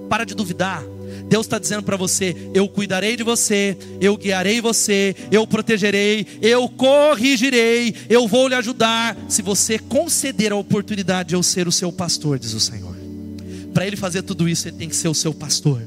[0.09, 0.83] Para de duvidar,
[1.27, 6.67] Deus está dizendo para você: eu cuidarei de você, eu guiarei você, eu protegerei, eu
[6.69, 11.91] corrigirei, eu vou lhe ajudar, se você conceder a oportunidade de eu ser o seu
[11.91, 12.97] pastor, diz o Senhor.
[13.73, 15.81] Para Ele fazer tudo isso, Ele tem que ser o seu pastor.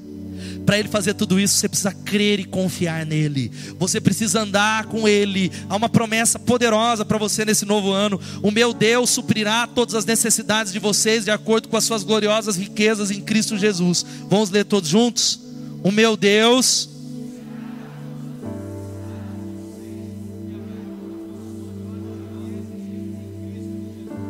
[0.65, 3.51] Para Ele fazer tudo isso, você precisa crer e confiar nele.
[3.79, 5.51] Você precisa andar com Ele.
[5.69, 8.21] Há uma promessa poderosa para você nesse novo ano.
[8.43, 12.57] O meu Deus suprirá todas as necessidades de vocês de acordo com as suas gloriosas
[12.57, 14.05] riquezas em Cristo Jesus.
[14.29, 15.41] Vamos ler todos juntos?
[15.83, 16.89] O meu Deus.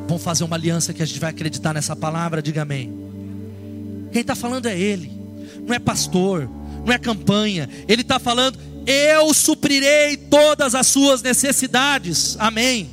[0.08, 2.92] Vamos fazer uma aliança que a gente vai acreditar nessa palavra, diga amém.
[4.12, 5.21] Quem está falando é Ele
[5.66, 6.48] não é pastor,
[6.84, 7.68] não é campanha.
[7.88, 12.36] Ele está falando: eu suprirei todas as suas necessidades.
[12.38, 12.90] Amém.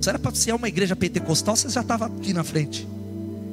[0.00, 2.86] Se era para ser uma igreja pentecostal, você já estava aqui na frente.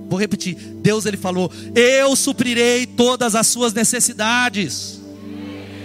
[0.10, 5.00] Vou repetir: Deus ele falou: Eu suprirei todas as suas necessidades.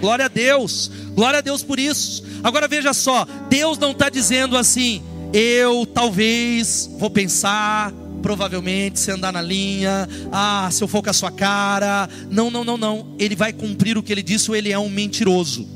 [0.01, 2.23] Glória a Deus, glória a Deus por isso.
[2.43, 5.01] Agora veja só: Deus não está dizendo assim,
[5.33, 11.13] eu talvez vou pensar, provavelmente, se andar na linha, ah, se eu for com a
[11.13, 12.09] sua cara.
[12.29, 13.15] Não, não, não, não.
[13.19, 15.67] Ele vai cumprir o que ele disse, ou ele é um mentiroso.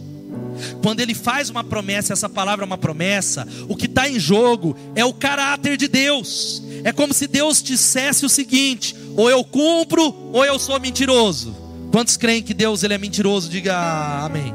[0.81, 4.75] Quando ele faz uma promessa, essa palavra é uma promessa, o que está em jogo
[4.95, 6.61] é o caráter de Deus.
[6.83, 11.55] É como se Deus dissesse o seguinte: ou eu cumpro, ou eu sou mentiroso.
[11.91, 13.49] Quantos creem que Deus ele é mentiroso?
[13.49, 13.75] Diga
[14.23, 14.53] amém.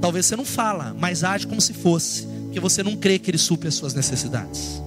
[0.00, 3.38] Talvez você não fala, mas age como se fosse, porque você não crê que ele
[3.38, 4.82] supre as suas necessidades.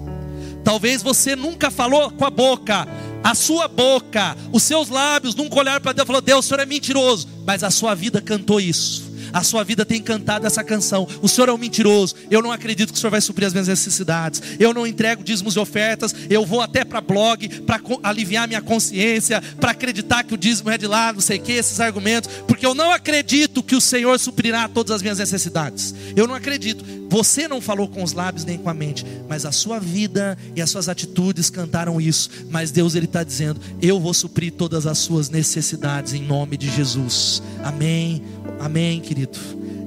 [0.66, 2.88] Talvez você nunca falou com a boca,
[3.24, 6.59] a sua boca, os seus lábios nunca olharam para Deus e falou: Deus, o senhor
[6.59, 9.05] é mentiroso, mas a sua vida cantou isso
[9.36, 11.05] a sua vida tem cantado essa canção.
[11.21, 12.15] O Senhor é um mentiroso.
[12.31, 14.41] Eu não acredito que o Senhor vai suprir as minhas necessidades.
[14.57, 16.15] Eu não entrego dízimos e ofertas.
[16.29, 20.77] Eu vou até para blog para aliviar minha consciência, para acreditar que o dízimo é
[20.77, 24.17] de lá, não sei o que, esses argumentos, porque eu não acredito que o Senhor
[24.17, 25.93] suprirá todas as minhas necessidades.
[26.15, 26.86] Eu não acredito.
[27.09, 30.61] Você não falou com os lábios nem com a mente, mas a sua vida e
[30.61, 32.29] as suas atitudes cantaram isso.
[32.49, 36.73] Mas Deus ele está dizendo: Eu vou suprir todas as suas necessidades em nome de
[36.73, 37.43] Jesus.
[37.61, 38.23] Amém.
[38.59, 39.24] Amém, querido.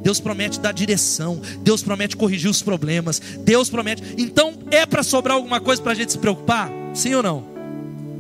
[0.03, 4.03] Deus promete dar direção, Deus promete corrigir os problemas, Deus promete.
[4.17, 6.71] Então, é para sobrar alguma coisa para a gente se preocupar?
[6.95, 7.45] Sim ou não?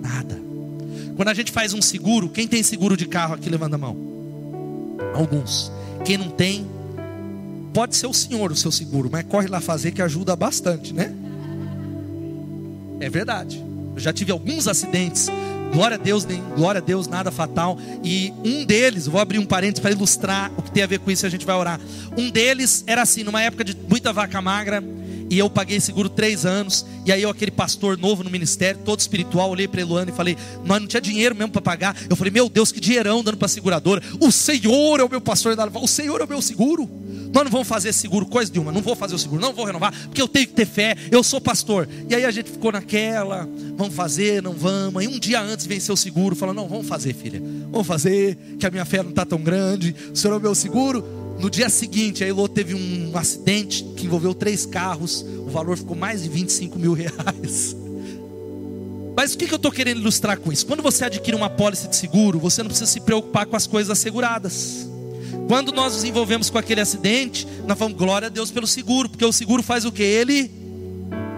[0.02, 0.38] Nada.
[1.16, 3.96] Quando a gente faz um seguro, quem tem seguro de carro aqui levanta a mão?
[5.14, 5.72] Alguns.
[6.04, 6.66] Quem não tem,
[7.72, 11.14] pode ser o senhor o seu seguro, mas corre lá fazer que ajuda bastante, né?
[13.00, 13.62] É verdade.
[13.94, 15.28] Eu já tive alguns acidentes
[15.72, 17.78] Glória a Deus, nem glória a Deus, nada fatal.
[18.02, 21.10] E um deles, vou abrir um parênteses para ilustrar o que tem a ver com
[21.10, 21.80] isso, a gente vai orar.
[22.16, 24.82] Um deles era assim, numa época de muita vaca magra,
[25.30, 26.86] e eu paguei seguro três anos.
[27.04, 30.36] E aí eu, aquele pastor novo no ministério, todo espiritual, olhei para Eluana e falei:
[30.64, 31.96] Nós não tinha dinheiro mesmo para pagar.
[32.08, 34.02] Eu falei: Meu Deus, que dinheirão dando para a seguradora.
[34.20, 35.56] O Senhor é o meu pastor.
[35.74, 36.88] O Senhor é o meu seguro.
[37.32, 39.64] Nós não vamos fazer seguro, coisa de uma, não vou fazer o seguro, não vou
[39.64, 41.88] renovar, porque eu tenho que ter fé, eu sou pastor.
[42.08, 45.02] E aí a gente ficou naquela, vamos fazer, não vamos.
[45.04, 48.66] E um dia antes venceu o seguro, falou: não, vamos fazer, filha, vamos fazer, que
[48.66, 51.04] a minha fé não está tão grande, o senhor é o meu seguro.
[51.38, 55.96] No dia seguinte, a Elô teve um acidente que envolveu três carros, o valor ficou
[55.96, 57.76] mais de 25 mil reais.
[59.16, 60.66] Mas o que eu estou querendo ilustrar com isso?
[60.66, 63.90] Quando você adquire uma pólice de seguro, você não precisa se preocupar com as coisas
[63.90, 64.88] asseguradas.
[65.47, 69.24] Quando nós nos envolvemos com aquele acidente, nós falamos glória a Deus pelo seguro, porque
[69.24, 70.03] o seguro faz o que?
[70.03, 70.51] Ele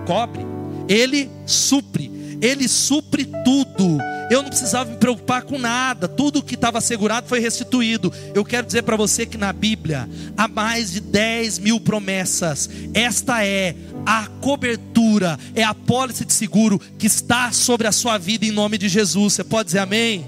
[0.07, 0.45] cobre,
[0.89, 3.99] ele supre, ele supre tudo.
[4.31, 8.13] Eu não precisava me preocupar com nada, tudo que estava assegurado foi restituído.
[8.35, 12.71] Eu quero dizer para você que na Bíblia há mais de 10 mil promessas.
[12.95, 13.75] Esta é
[14.07, 18.79] a cobertura, é a pólice de seguro que está sobre a sua vida em nome
[18.79, 19.35] de Jesus.
[19.35, 20.25] Você pode dizer amém?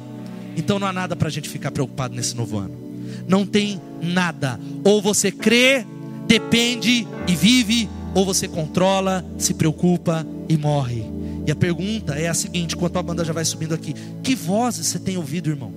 [0.56, 2.81] Então não há nada para a gente ficar preocupado nesse novo ano
[3.26, 4.58] não tem nada.
[4.84, 5.86] Ou você crê,
[6.26, 11.04] depende e vive, ou você controla, se preocupa e morre.
[11.46, 14.86] E a pergunta é a seguinte: enquanto a banda já vai subindo aqui, que vozes
[14.86, 15.72] você tem ouvido, irmão?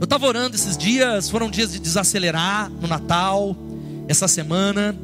[0.00, 3.56] Eu estava orando esses dias, foram dias de desacelerar no Natal,
[4.06, 4.94] essa semana,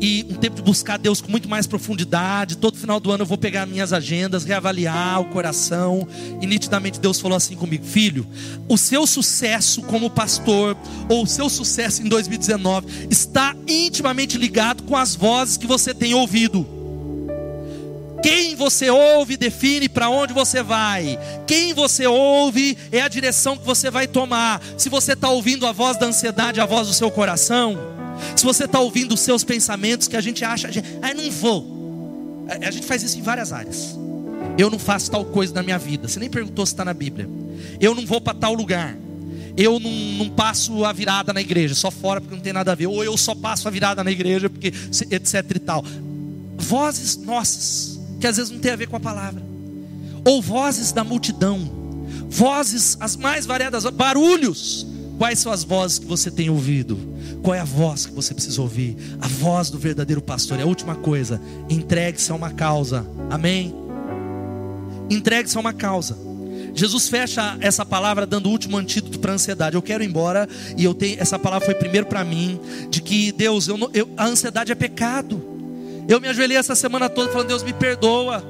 [0.00, 2.56] e um tempo de buscar Deus com muito mais profundidade.
[2.56, 6.06] Todo final do ano eu vou pegar minhas agendas, reavaliar o coração.
[6.40, 8.26] E nitidamente Deus falou assim comigo: Filho,
[8.68, 10.76] o seu sucesso como pastor,
[11.08, 16.14] ou o seu sucesso em 2019, está intimamente ligado com as vozes que você tem
[16.14, 16.66] ouvido.
[18.22, 21.18] Quem você ouve define para onde você vai.
[21.46, 24.62] Quem você ouve é a direção que você vai tomar.
[24.78, 27.78] Se você está ouvindo a voz da ansiedade, a voz do seu coração,
[28.36, 30.68] se você está ouvindo os seus pensamentos que a gente acha,
[31.02, 32.46] ah, não vou.
[32.48, 33.96] A gente faz isso em várias áreas.
[34.58, 36.06] Eu não faço tal coisa na minha vida.
[36.06, 37.28] Você nem perguntou se está na Bíblia.
[37.80, 38.96] Eu não vou para tal lugar.
[39.56, 42.74] Eu não, não, passo a virada na igreja, só fora porque não tem nada a
[42.74, 42.86] ver.
[42.86, 44.68] Ou eu só passo a virada na igreja porque
[45.10, 45.84] etc e tal.
[46.56, 47.94] Vozes nossas
[48.24, 49.42] que às vezes não tem a ver com a palavra,
[50.24, 51.70] ou vozes da multidão,
[52.26, 54.86] vozes as mais variadas, barulhos.
[55.18, 56.98] Quais são as vozes que você tem ouvido?
[57.42, 58.96] Qual é a voz que você precisa ouvir?
[59.20, 60.58] A voz do verdadeiro pastor.
[60.58, 61.40] É a última coisa.
[61.68, 63.06] Entregue-se a uma causa.
[63.30, 63.74] Amém?
[65.08, 66.16] Entregue-se a uma causa.
[66.74, 69.76] Jesus fecha essa palavra dando o último antídoto para a ansiedade.
[69.76, 72.60] Eu quero ir embora e eu tenho essa palavra foi primeiro para mim
[72.90, 75.40] de que Deus, eu, eu, a ansiedade é pecado.
[76.08, 78.42] Eu me ajoelhei essa semana toda falando: Deus, me perdoa.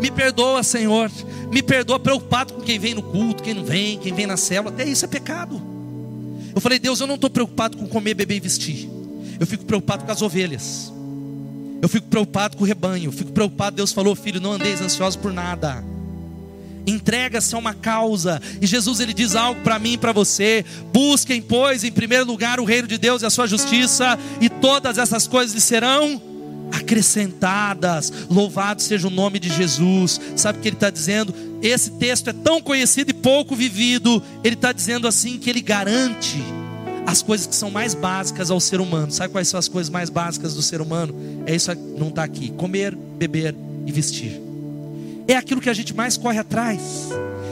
[0.00, 1.10] Me perdoa, Senhor.
[1.50, 4.70] Me perdoa, preocupado com quem vem no culto, quem não vem, quem vem na célula.
[4.70, 5.71] Até isso é pecado.
[6.54, 8.88] Eu falei: Deus, eu não estou preocupado com comer, beber e vestir.
[9.38, 10.92] Eu fico preocupado com as ovelhas.
[11.80, 13.08] Eu fico preocupado com o rebanho.
[13.08, 13.76] Eu fico preocupado.
[13.76, 15.84] Deus falou: Filho, não andeis ansiosos por nada.
[16.86, 18.40] Entrega-se a uma causa.
[18.60, 22.60] E Jesus ele diz algo para mim e para você: busquem, pois, em primeiro lugar
[22.60, 26.31] o reino de Deus e a sua justiça, e todas essas coisas lhe serão
[26.72, 28.12] acrescentadas.
[28.30, 30.20] Louvado seja o nome de Jesus.
[30.36, 31.34] Sabe o que ele está dizendo?
[31.62, 34.22] Esse texto é tão conhecido e pouco vivido.
[34.42, 36.42] Ele está dizendo assim que ele garante
[37.06, 39.12] as coisas que são mais básicas ao ser humano.
[39.12, 41.14] Sabe quais são as coisas mais básicas do ser humano?
[41.46, 43.54] É isso não está aqui: comer, beber
[43.86, 44.51] e vestir.
[45.26, 46.80] É aquilo que a gente mais corre atrás.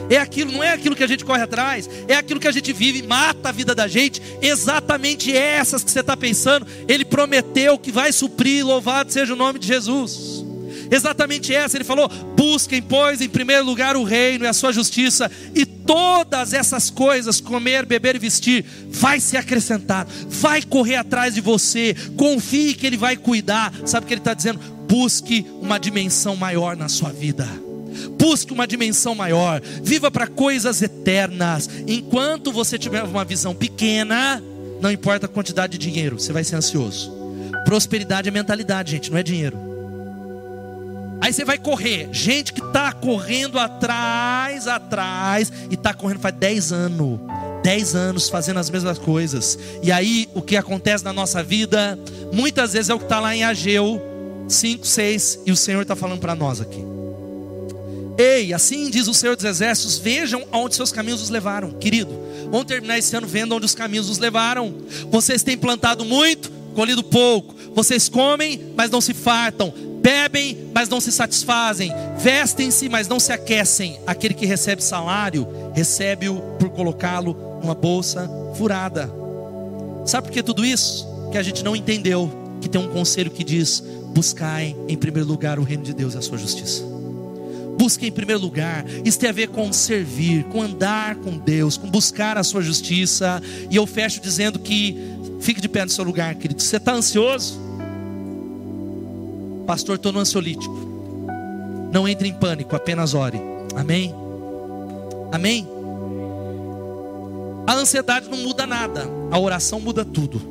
[0.09, 2.73] É aquilo, não é aquilo que a gente corre atrás, é aquilo que a gente
[2.73, 4.21] vive, mata a vida da gente.
[4.41, 6.67] Exatamente essas que você está pensando.
[6.85, 10.43] Ele prometeu que vai suprir, louvado seja o nome de Jesus.
[10.91, 15.31] Exatamente essa, ele falou: busquem, pois, em primeiro lugar o reino e a sua justiça,
[15.55, 21.39] e todas essas coisas, comer, beber e vestir, vai ser acrescentado, vai correr atrás de
[21.39, 23.71] você, confie que ele vai cuidar.
[23.85, 24.59] Sabe o que ele está dizendo?
[24.91, 27.47] Busque uma dimensão maior na sua vida.
[28.19, 31.69] Busque uma dimensão maior, viva para coisas eternas.
[31.87, 34.43] Enquanto você tiver uma visão pequena,
[34.81, 37.09] não importa a quantidade de dinheiro, você vai ser ansioso.
[37.63, 39.57] Prosperidade é mentalidade, gente, não é dinheiro.
[41.21, 46.73] Aí você vai correr, gente que está correndo atrás, atrás, e está correndo faz 10
[46.73, 47.19] anos,
[47.63, 49.57] 10 anos fazendo as mesmas coisas.
[49.81, 51.97] E aí o que acontece na nossa vida,
[52.33, 54.10] muitas vezes é o que está lá em Ageu
[54.51, 56.83] 5, 6, e o Senhor está falando para nós aqui.
[58.17, 62.11] Ei, assim diz o Senhor dos Exércitos: vejam aonde seus caminhos os levaram, querido.
[62.51, 64.73] Vamos terminar esse ano vendo onde os caminhos os levaram.
[65.09, 67.55] Vocês têm plantado muito, colhido pouco.
[67.73, 69.73] Vocês comem, mas não se fartam.
[70.01, 71.91] Bebem, mas não se satisfazem.
[72.17, 73.99] Vestem-se, mas não se aquecem.
[74.05, 79.11] Aquele que recebe salário, recebe-o por colocá-lo numa bolsa furada.
[80.05, 81.07] Sabe por que tudo isso?
[81.31, 83.83] Que a gente não entendeu que tem um conselho que diz:
[84.13, 86.91] buscai em primeiro lugar o reino de Deus e a sua justiça
[87.81, 88.85] busque em primeiro lugar.
[89.03, 93.41] Isso tem a ver com servir, com andar com Deus, com buscar a sua justiça.
[93.71, 94.95] E eu fecho dizendo que
[95.39, 96.61] fique de pé no seu lugar, querido.
[96.61, 97.59] Você está ansioso?
[99.65, 100.75] Pastor, estou no ansiolítico.
[101.91, 103.41] Não entre em pânico, apenas ore.
[103.75, 104.13] Amém?
[105.31, 105.67] Amém?
[107.65, 110.50] A ansiedade não muda nada, a oração muda tudo.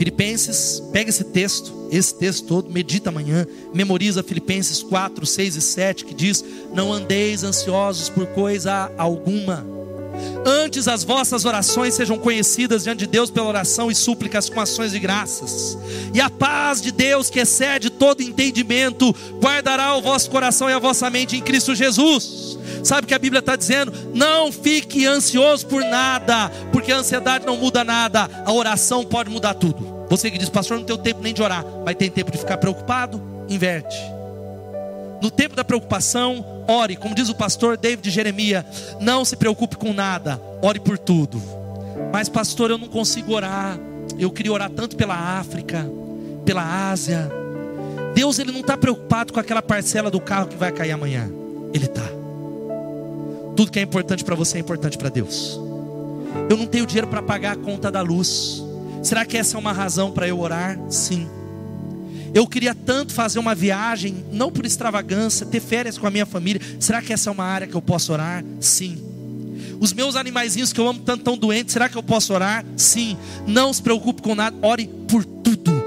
[0.00, 6.04] Filipenses, pega esse texto, esse texto todo, medita amanhã, memoriza Filipenses 4, 6 e 7,
[6.06, 6.42] que diz:
[6.72, 9.62] Não andeis ansiosos por coisa alguma.
[10.46, 14.92] Antes as vossas orações sejam conhecidas diante de Deus pela oração e súplicas com ações
[14.92, 15.76] de graças.
[16.14, 20.78] E a paz de Deus, que excede todo entendimento, guardará o vosso coração e a
[20.78, 22.58] vossa mente em Cristo Jesus.
[22.82, 23.92] Sabe o que a Bíblia está dizendo?
[24.14, 29.54] Não fique ansioso por nada, porque a ansiedade não muda nada, a oração pode mudar
[29.54, 30.06] tudo.
[30.08, 32.56] Você que diz, pastor, não tem tempo nem de orar, mas tem tempo de ficar
[32.56, 33.22] preocupado?
[33.48, 33.96] Inverte.
[35.22, 38.64] No tempo da preocupação, ore, como diz o pastor David Jeremias,
[39.00, 41.40] não se preocupe com nada, ore por tudo.
[42.12, 43.78] Mas, pastor, eu não consigo orar.
[44.18, 45.86] Eu queria orar tanto pela África,
[46.44, 47.30] pela Ásia.
[48.14, 51.30] Deus ele não está preocupado com aquela parcela do carro que vai cair amanhã.
[51.72, 52.19] Ele está.
[53.60, 55.60] Tudo que é importante para você é importante para Deus.
[56.48, 58.64] Eu não tenho dinheiro para pagar a conta da luz.
[59.02, 60.80] Será que essa é uma razão para eu orar?
[60.88, 61.28] Sim.
[62.32, 66.58] Eu queria tanto fazer uma viagem, não por extravagância, ter férias com a minha família.
[66.80, 68.42] Será que essa é uma área que eu posso orar?
[68.60, 68.96] Sim.
[69.78, 72.64] Os meus animaizinhos que eu amo tanto estão doentes, será que eu posso orar?
[72.78, 73.14] Sim.
[73.46, 75.79] Não se preocupe com nada, ore por tudo,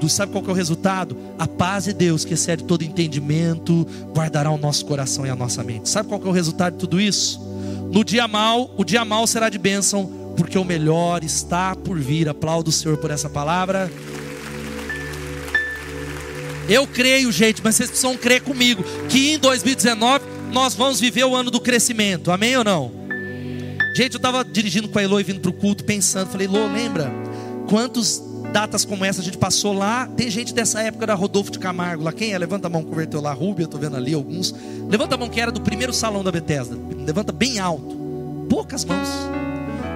[0.00, 0.10] tudo.
[0.10, 1.16] Sabe qual é o resultado?
[1.38, 5.62] A paz de Deus, que excede todo entendimento, guardará o nosso coração e a nossa
[5.62, 5.88] mente.
[5.88, 7.40] Sabe qual é o resultado de tudo isso?
[7.92, 12.28] No dia mal, o dia mal será de bênção, porque o melhor está por vir.
[12.28, 13.90] Aplaudo o Senhor por essa palavra.
[16.68, 21.34] Eu creio, gente, mas vocês precisam crer comigo que em 2019 nós vamos viver o
[21.34, 22.30] ano do crescimento.
[22.30, 22.92] Amém ou não?
[23.94, 26.72] Gente, eu estava dirigindo com a Elo e vindo para o culto pensando, falei, Elo,
[26.72, 27.12] lembra
[27.68, 30.06] quantas datas como essa a gente passou lá?
[30.16, 32.38] Tem gente dessa época da Rodolfo de Camargo, lá quem é?
[32.38, 34.54] Levanta a mão, converteu lá, Rúbia, estou vendo ali alguns.
[34.88, 36.76] Levanta a mão que era do primeiro salão da Bethesda.
[37.06, 37.96] Levanta bem alto.
[38.48, 39.08] Poucas mãos.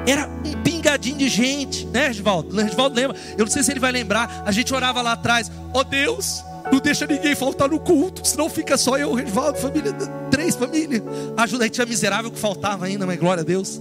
[0.07, 2.55] Era um pingadinho de gente, né, Regivaldo?
[2.57, 3.17] Regivaldo lembra?
[3.37, 4.45] Eu não sei se ele vai lembrar.
[4.47, 8.49] A gente orava lá atrás, ó oh, Deus, não deixa ninguém faltar no culto, senão
[8.49, 9.93] fica só eu, Regivaldo, família,
[10.31, 11.03] três famílias.
[11.37, 13.81] Ajuda aí, tinha miserável que faltava ainda, mas glória a Deus.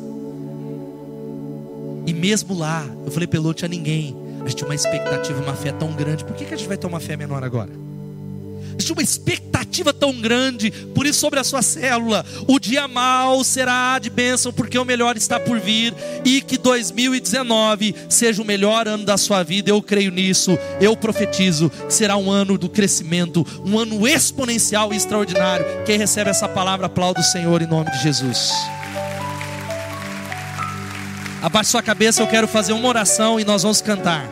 [2.05, 4.22] E mesmo lá, eu falei, pelo tinha ninguém.
[4.43, 6.23] Gente tinha uma expectativa, uma fé tão grande.
[6.23, 7.71] Por que, que a gente vai ter uma fé menor agora?
[8.73, 13.99] Existe uma expectativa tão grande, por isso sobre a sua célula, o dia mal será
[13.99, 15.93] de bênção, porque o melhor está por vir,
[16.25, 21.69] e que 2019 seja o melhor ano da sua vida, eu creio nisso, eu profetizo,
[21.69, 25.65] que será um ano do crescimento, um ano exponencial e extraordinário.
[25.85, 28.51] Quem recebe essa palavra, aplauda o Senhor em nome de Jesus.
[31.43, 34.25] Abaixe sua cabeça, eu quero fazer uma oração e nós vamos cantar.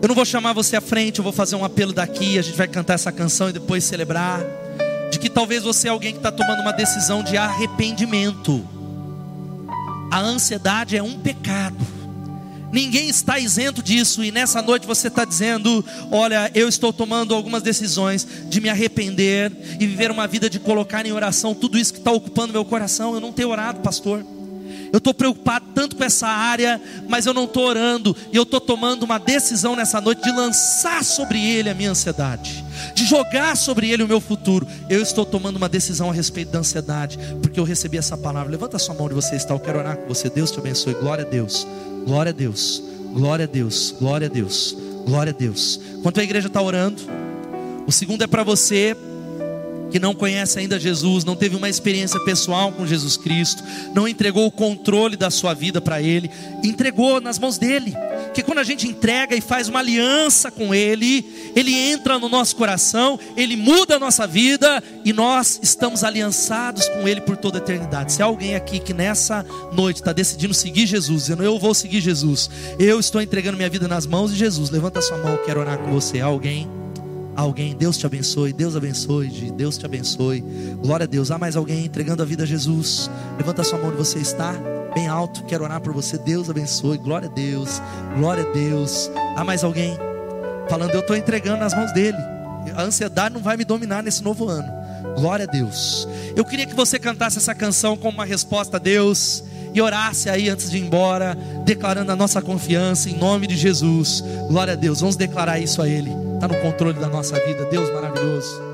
[0.00, 2.38] Eu não vou chamar você à frente, eu vou fazer um apelo daqui.
[2.38, 4.40] A gente vai cantar essa canção e depois celebrar.
[5.12, 8.66] De que talvez você é alguém que está tomando uma decisão de arrependimento.
[10.10, 11.76] A ansiedade é um pecado.
[12.72, 17.62] Ninguém está isento disso, e nessa noite você está dizendo: Olha, eu estou tomando algumas
[17.62, 21.98] decisões de me arrepender e viver uma vida de colocar em oração tudo isso que
[21.98, 23.12] está ocupando meu coração.
[23.12, 24.24] Eu não tenho orado, pastor.
[24.94, 28.16] Eu estou preocupado tanto com essa área, mas eu não estou orando.
[28.32, 32.64] E eu estou tomando uma decisão nessa noite de lançar sobre ele a minha ansiedade,
[32.94, 34.64] de jogar sobre ele o meu futuro.
[34.88, 38.52] Eu estou tomando uma decisão a respeito da ansiedade, porque eu recebi essa palavra.
[38.52, 39.52] Levanta a sua mão onde você está.
[39.52, 40.30] Eu quero orar com você.
[40.30, 40.94] Deus te abençoe.
[40.94, 41.66] Glória a Deus.
[42.06, 42.80] Glória a Deus.
[43.12, 43.96] Glória a Deus.
[43.98, 44.76] Glória a Deus.
[45.04, 45.80] Glória a Deus.
[45.98, 47.02] Enquanto a igreja está orando,
[47.84, 48.96] o segundo é para você
[49.94, 53.62] que não conhece ainda Jesus, não teve uma experiência pessoal com Jesus Cristo,
[53.94, 56.28] não entregou o controle da sua vida para Ele,
[56.64, 57.94] entregou nas mãos dele.
[58.34, 62.56] Que quando a gente entrega e faz uma aliança com Ele, Ele entra no nosso
[62.56, 67.62] coração, Ele muda a nossa vida e nós estamos aliançados com Ele por toda a
[67.62, 68.14] eternidade.
[68.14, 72.00] Se há alguém aqui que nessa noite está decidindo seguir Jesus, dizendo eu vou seguir
[72.00, 75.60] Jesus, eu estou entregando minha vida nas mãos de Jesus, levanta sua mão, eu quero
[75.60, 76.20] orar com você.
[76.20, 76.83] Há alguém?
[77.36, 80.40] Alguém, Deus te abençoe, Deus abençoe, Deus te abençoe.
[80.82, 81.30] Glória a Deus.
[81.30, 83.10] Há mais alguém entregando a vida a Jesus?
[83.36, 84.54] Levanta a sua mão onde você está,
[84.94, 85.44] bem alto.
[85.44, 86.18] Quero orar por você.
[86.18, 86.98] Deus abençoe.
[86.98, 87.80] Glória a Deus.
[88.16, 89.10] Glória a Deus.
[89.36, 89.96] Há mais alguém
[90.68, 92.18] falando, eu estou entregando nas mãos dele.
[92.74, 94.68] A ansiedade não vai me dominar nesse novo ano.
[95.16, 96.08] Glória a Deus.
[96.34, 99.44] Eu queria que você cantasse essa canção como uma resposta a Deus
[99.74, 104.22] e orasse aí antes de ir embora, declarando a nossa confiança em nome de Jesus.
[104.48, 105.00] Glória a Deus.
[105.00, 107.64] Vamos declarar isso a Ele está no controle da nossa vida.
[107.66, 108.73] Deus maravilhoso.